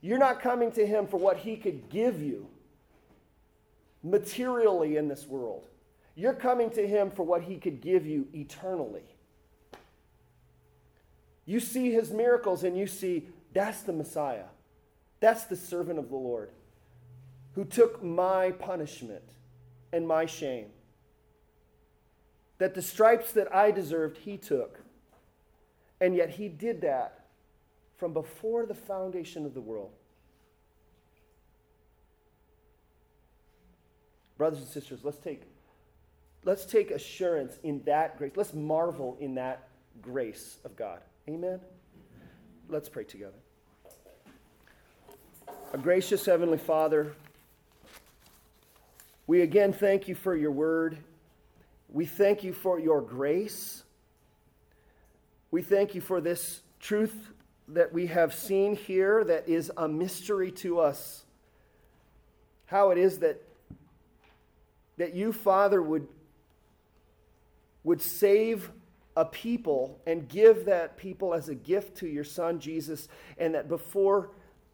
You're 0.00 0.18
not 0.18 0.42
coming 0.42 0.70
to 0.72 0.86
him 0.86 1.06
for 1.06 1.16
what 1.16 1.38
he 1.38 1.56
could 1.56 1.88
give 1.88 2.20
you 2.20 2.46
materially 4.02 4.96
in 4.98 5.08
this 5.08 5.26
world. 5.26 5.66
You're 6.14 6.34
coming 6.34 6.70
to 6.70 6.86
him 6.86 7.10
for 7.10 7.22
what 7.22 7.42
he 7.42 7.56
could 7.56 7.80
give 7.80 8.06
you 8.06 8.28
eternally. 8.34 9.02
You 11.46 11.60
see 11.60 11.90
his 11.90 12.10
miracles 12.10 12.64
and 12.64 12.76
you 12.76 12.86
see 12.86 13.28
that's 13.52 13.82
the 13.82 13.92
Messiah. 13.92 14.44
That's 15.20 15.44
the 15.44 15.56
servant 15.56 15.98
of 15.98 16.10
the 16.10 16.16
Lord 16.16 16.50
who 17.54 17.64
took 17.64 18.02
my 18.02 18.50
punishment 18.52 19.22
and 19.92 20.06
my 20.06 20.26
shame. 20.26 20.66
That 22.58 22.74
the 22.74 22.82
stripes 22.82 23.32
that 23.32 23.54
I 23.54 23.70
deserved, 23.70 24.18
he 24.18 24.36
took. 24.36 24.80
And 26.00 26.14
yet 26.14 26.30
he 26.30 26.48
did 26.48 26.80
that 26.82 27.24
from 27.96 28.12
before 28.12 28.66
the 28.66 28.74
foundation 28.74 29.46
of 29.46 29.54
the 29.54 29.60
world. 29.60 29.90
Brothers 34.36 34.60
and 34.60 34.68
sisters, 34.68 35.00
let's 35.04 35.18
take, 35.18 35.42
let's 36.44 36.64
take 36.64 36.90
assurance 36.90 37.58
in 37.62 37.82
that 37.84 38.18
grace. 38.18 38.32
Let's 38.34 38.52
marvel 38.52 39.16
in 39.20 39.36
that 39.36 39.68
grace 40.02 40.58
of 40.64 40.74
God. 40.76 41.00
Amen? 41.28 41.60
Let's 42.68 42.88
pray 42.88 43.04
together. 43.04 43.38
A 45.72 45.78
gracious 45.78 46.26
Heavenly 46.26 46.58
Father, 46.58 47.14
we 49.26 49.42
again 49.42 49.72
thank 49.72 50.08
you 50.08 50.14
for 50.14 50.36
your 50.36 50.50
word. 50.50 50.98
We 51.94 52.04
thank 52.04 52.44
you 52.44 52.52
for 52.52 52.78
your 52.78 53.00
grace. 53.00 53.84
We 55.50 55.62
thank 55.62 55.94
you 55.94 56.02
for 56.02 56.20
this 56.20 56.60
truth 56.80 57.30
that 57.68 57.92
we 57.92 58.08
have 58.08 58.34
seen 58.34 58.76
here 58.76 59.24
that 59.24 59.48
is 59.48 59.72
a 59.76 59.88
mystery 59.88 60.50
to 60.50 60.80
us. 60.80 61.24
How 62.66 62.90
it 62.90 62.98
is 62.98 63.20
that 63.20 63.40
that 64.96 65.14
you, 65.14 65.32
Father, 65.32 65.80
would, 65.82 66.06
would 67.82 68.00
save 68.00 68.70
a 69.16 69.24
people 69.24 70.00
and 70.06 70.28
give 70.28 70.64
that 70.64 70.96
people 70.96 71.34
as 71.34 71.48
a 71.48 71.54
gift 71.54 71.96
to 71.98 72.08
your 72.08 72.24
Son, 72.24 72.58
Jesus, 72.58 73.08
and 73.38 73.54
that 73.54 73.68
before 73.68 74.30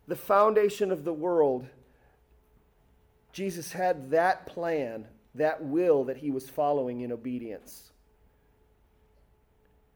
the 0.09 0.17
foundation 0.17 0.91
of 0.91 1.05
the 1.05 1.13
world, 1.13 1.67
Jesus 3.33 3.73
had 3.73 4.11
that 4.11 4.47
plan, 4.47 5.07
that 5.41 5.63
will 5.63 6.05
that 6.05 6.17
he 6.17 6.31
was 6.31 6.49
following 6.49 7.01
in 7.01 7.13
obedience. 7.13 7.91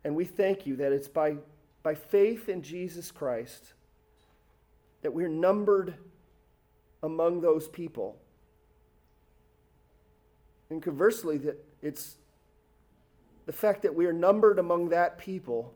And 0.04 0.14
we 0.14 0.24
thank 0.24 0.66
you 0.66 0.76
that 0.76 0.92
it's 0.92 1.08
by, 1.08 1.36
by 1.82 1.94
faith 1.94 2.48
in 2.48 2.62
Jesus 2.62 3.10
Christ 3.10 3.72
that 5.02 5.12
we're 5.12 5.28
numbered 5.28 5.94
among 7.02 7.40
those 7.40 7.68
people 7.68 8.18
and 10.70 10.82
conversely, 10.82 11.38
that 11.38 11.64
it's 11.82 12.16
the 13.46 13.52
fact 13.52 13.82
that 13.82 13.94
we 13.94 14.06
are 14.06 14.12
numbered 14.12 14.58
among 14.58 14.88
that 14.88 15.18
people 15.18 15.74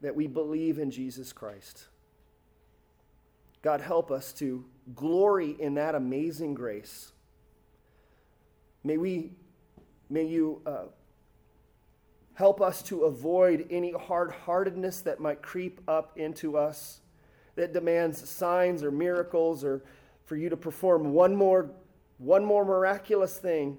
that 0.00 0.14
we 0.14 0.26
believe 0.26 0.78
in 0.78 0.90
Jesus 0.90 1.32
Christ. 1.32 1.86
God, 3.62 3.80
help 3.80 4.10
us 4.10 4.32
to 4.34 4.64
glory 4.94 5.56
in 5.58 5.74
that 5.74 5.94
amazing 5.94 6.54
grace. 6.54 7.12
May 8.84 8.96
we, 8.96 9.32
may 10.08 10.24
you 10.24 10.62
uh, 10.66 10.84
help 12.34 12.60
us 12.60 12.82
to 12.84 13.04
avoid 13.04 13.66
any 13.70 13.92
hard 13.92 14.32
heartedness 14.32 15.00
that 15.00 15.20
might 15.20 15.42
creep 15.42 15.80
up 15.88 16.16
into 16.16 16.56
us 16.56 17.00
that 17.56 17.72
demands 17.72 18.28
signs 18.30 18.84
or 18.84 18.92
miracles 18.92 19.64
or 19.64 19.82
for 20.24 20.36
you 20.36 20.48
to 20.48 20.56
perform 20.56 21.12
one 21.12 21.34
more 21.34 21.70
one 22.18 22.44
more 22.44 22.64
miraculous 22.64 23.38
thing 23.38 23.76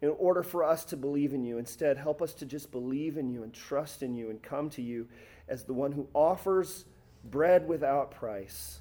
in 0.00 0.08
order 0.18 0.42
for 0.42 0.64
us 0.64 0.84
to 0.84 0.96
believe 0.96 1.32
in 1.32 1.44
you. 1.44 1.58
Instead, 1.58 1.96
help 1.96 2.20
us 2.20 2.34
to 2.34 2.46
just 2.46 2.72
believe 2.72 3.16
in 3.16 3.30
you 3.30 3.44
and 3.44 3.52
trust 3.52 4.02
in 4.02 4.14
you 4.14 4.30
and 4.30 4.42
come 4.42 4.68
to 4.70 4.82
you 4.82 5.06
as 5.48 5.64
the 5.64 5.72
one 5.72 5.92
who 5.92 6.08
offers 6.14 6.84
bread 7.24 7.66
without 7.68 8.10
price, 8.10 8.80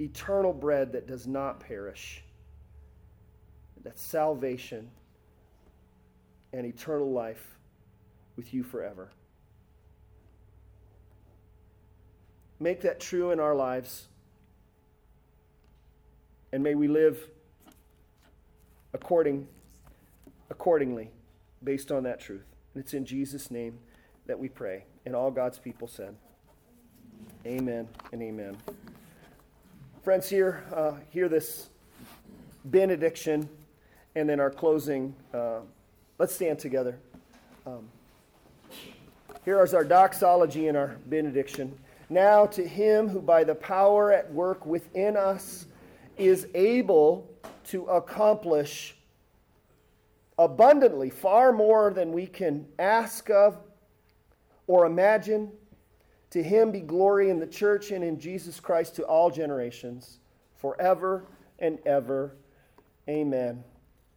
eternal 0.00 0.52
bread 0.52 0.92
that 0.92 1.06
does 1.06 1.26
not 1.26 1.60
perish. 1.60 2.22
That's 3.82 4.02
salvation 4.02 4.90
and 6.52 6.66
eternal 6.66 7.12
life 7.12 7.56
with 8.36 8.52
you 8.52 8.62
forever. 8.62 9.10
Make 12.58 12.80
that 12.82 13.00
true 13.00 13.30
in 13.30 13.40
our 13.40 13.54
lives. 13.54 14.08
And 16.52 16.62
may 16.62 16.74
we 16.74 16.88
live 16.88 17.18
according, 18.94 19.46
accordingly 20.50 21.10
based 21.62 21.92
on 21.92 22.02
that 22.04 22.20
truth. 22.20 22.46
And 22.74 22.82
it's 22.82 22.94
in 22.94 23.04
Jesus' 23.04 23.50
name 23.50 23.78
that 24.26 24.38
we 24.38 24.48
pray. 24.48 24.84
And 25.04 25.14
all 25.14 25.30
God's 25.30 25.58
people 25.58 25.86
said, 25.86 26.14
Amen 27.44 27.88
and 28.12 28.22
amen. 28.22 28.56
Friends, 30.02 30.28
here, 30.28 30.64
uh, 30.74 30.92
hear 31.10 31.28
this 31.28 31.68
benediction 32.64 33.48
and 34.16 34.28
then 34.28 34.40
our 34.40 34.50
closing. 34.50 35.14
Uh, 35.32 35.60
let's 36.18 36.34
stand 36.34 36.58
together. 36.58 36.98
Um, 37.66 37.86
here 39.44 39.62
is 39.62 39.74
our 39.74 39.84
doxology 39.84 40.66
and 40.66 40.76
our 40.76 40.96
benediction. 41.06 41.78
Now 42.08 42.46
to 42.46 42.66
him 42.66 43.08
who 43.08 43.20
by 43.20 43.44
the 43.44 43.54
power 43.54 44.10
at 44.10 44.32
work 44.32 44.64
within 44.64 45.16
us 45.16 45.66
is 46.16 46.48
able 46.54 47.30
to 47.64 47.84
accomplish 47.86 48.96
abundantly, 50.38 51.10
far 51.10 51.52
more 51.52 51.92
than 51.92 52.12
we 52.12 52.26
can 52.26 52.66
ask 52.78 53.28
of 53.30 53.58
or 54.66 54.86
imagine. 54.86 55.50
To 56.30 56.42
him 56.42 56.72
be 56.72 56.80
glory 56.80 57.30
in 57.30 57.38
the 57.38 57.46
church 57.46 57.90
and 57.90 58.02
in 58.02 58.18
Jesus 58.18 58.60
Christ 58.60 58.96
to 58.96 59.04
all 59.04 59.30
generations, 59.30 60.18
forever 60.56 61.24
and 61.58 61.78
ever. 61.86 62.34
Amen. 63.08 63.62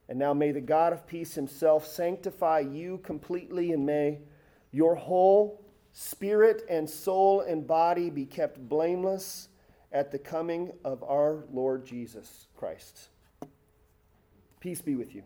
And 0.10 0.18
now 0.18 0.34
may 0.34 0.51
the 0.51 0.60
God 0.60 0.91
of 0.91 1.05
peace 1.05 1.36
himself 1.36 1.86
sanctify 1.86 2.62
you 2.62 2.97
completely, 3.03 3.72
and 3.72 3.86
may 3.86 4.20
your 4.72 4.95
whole 4.95 5.64
spirit 5.93 6.64
and 6.68 6.89
soul 6.89 7.41
and 7.41 7.66
body 7.66 8.10
be 8.10 8.26
kept 8.26 8.57
blameless 8.68 9.49
at 9.91 10.12
the 10.12 10.20
coming 10.20 10.72
of 10.84 11.03
our 11.03 11.45
Lord 11.53 11.86
Jesus 11.86 12.47
Christ. 12.57 13.10
Peace 14.60 14.82
be 14.82 14.95
with 14.95 15.14
you. 15.14 15.24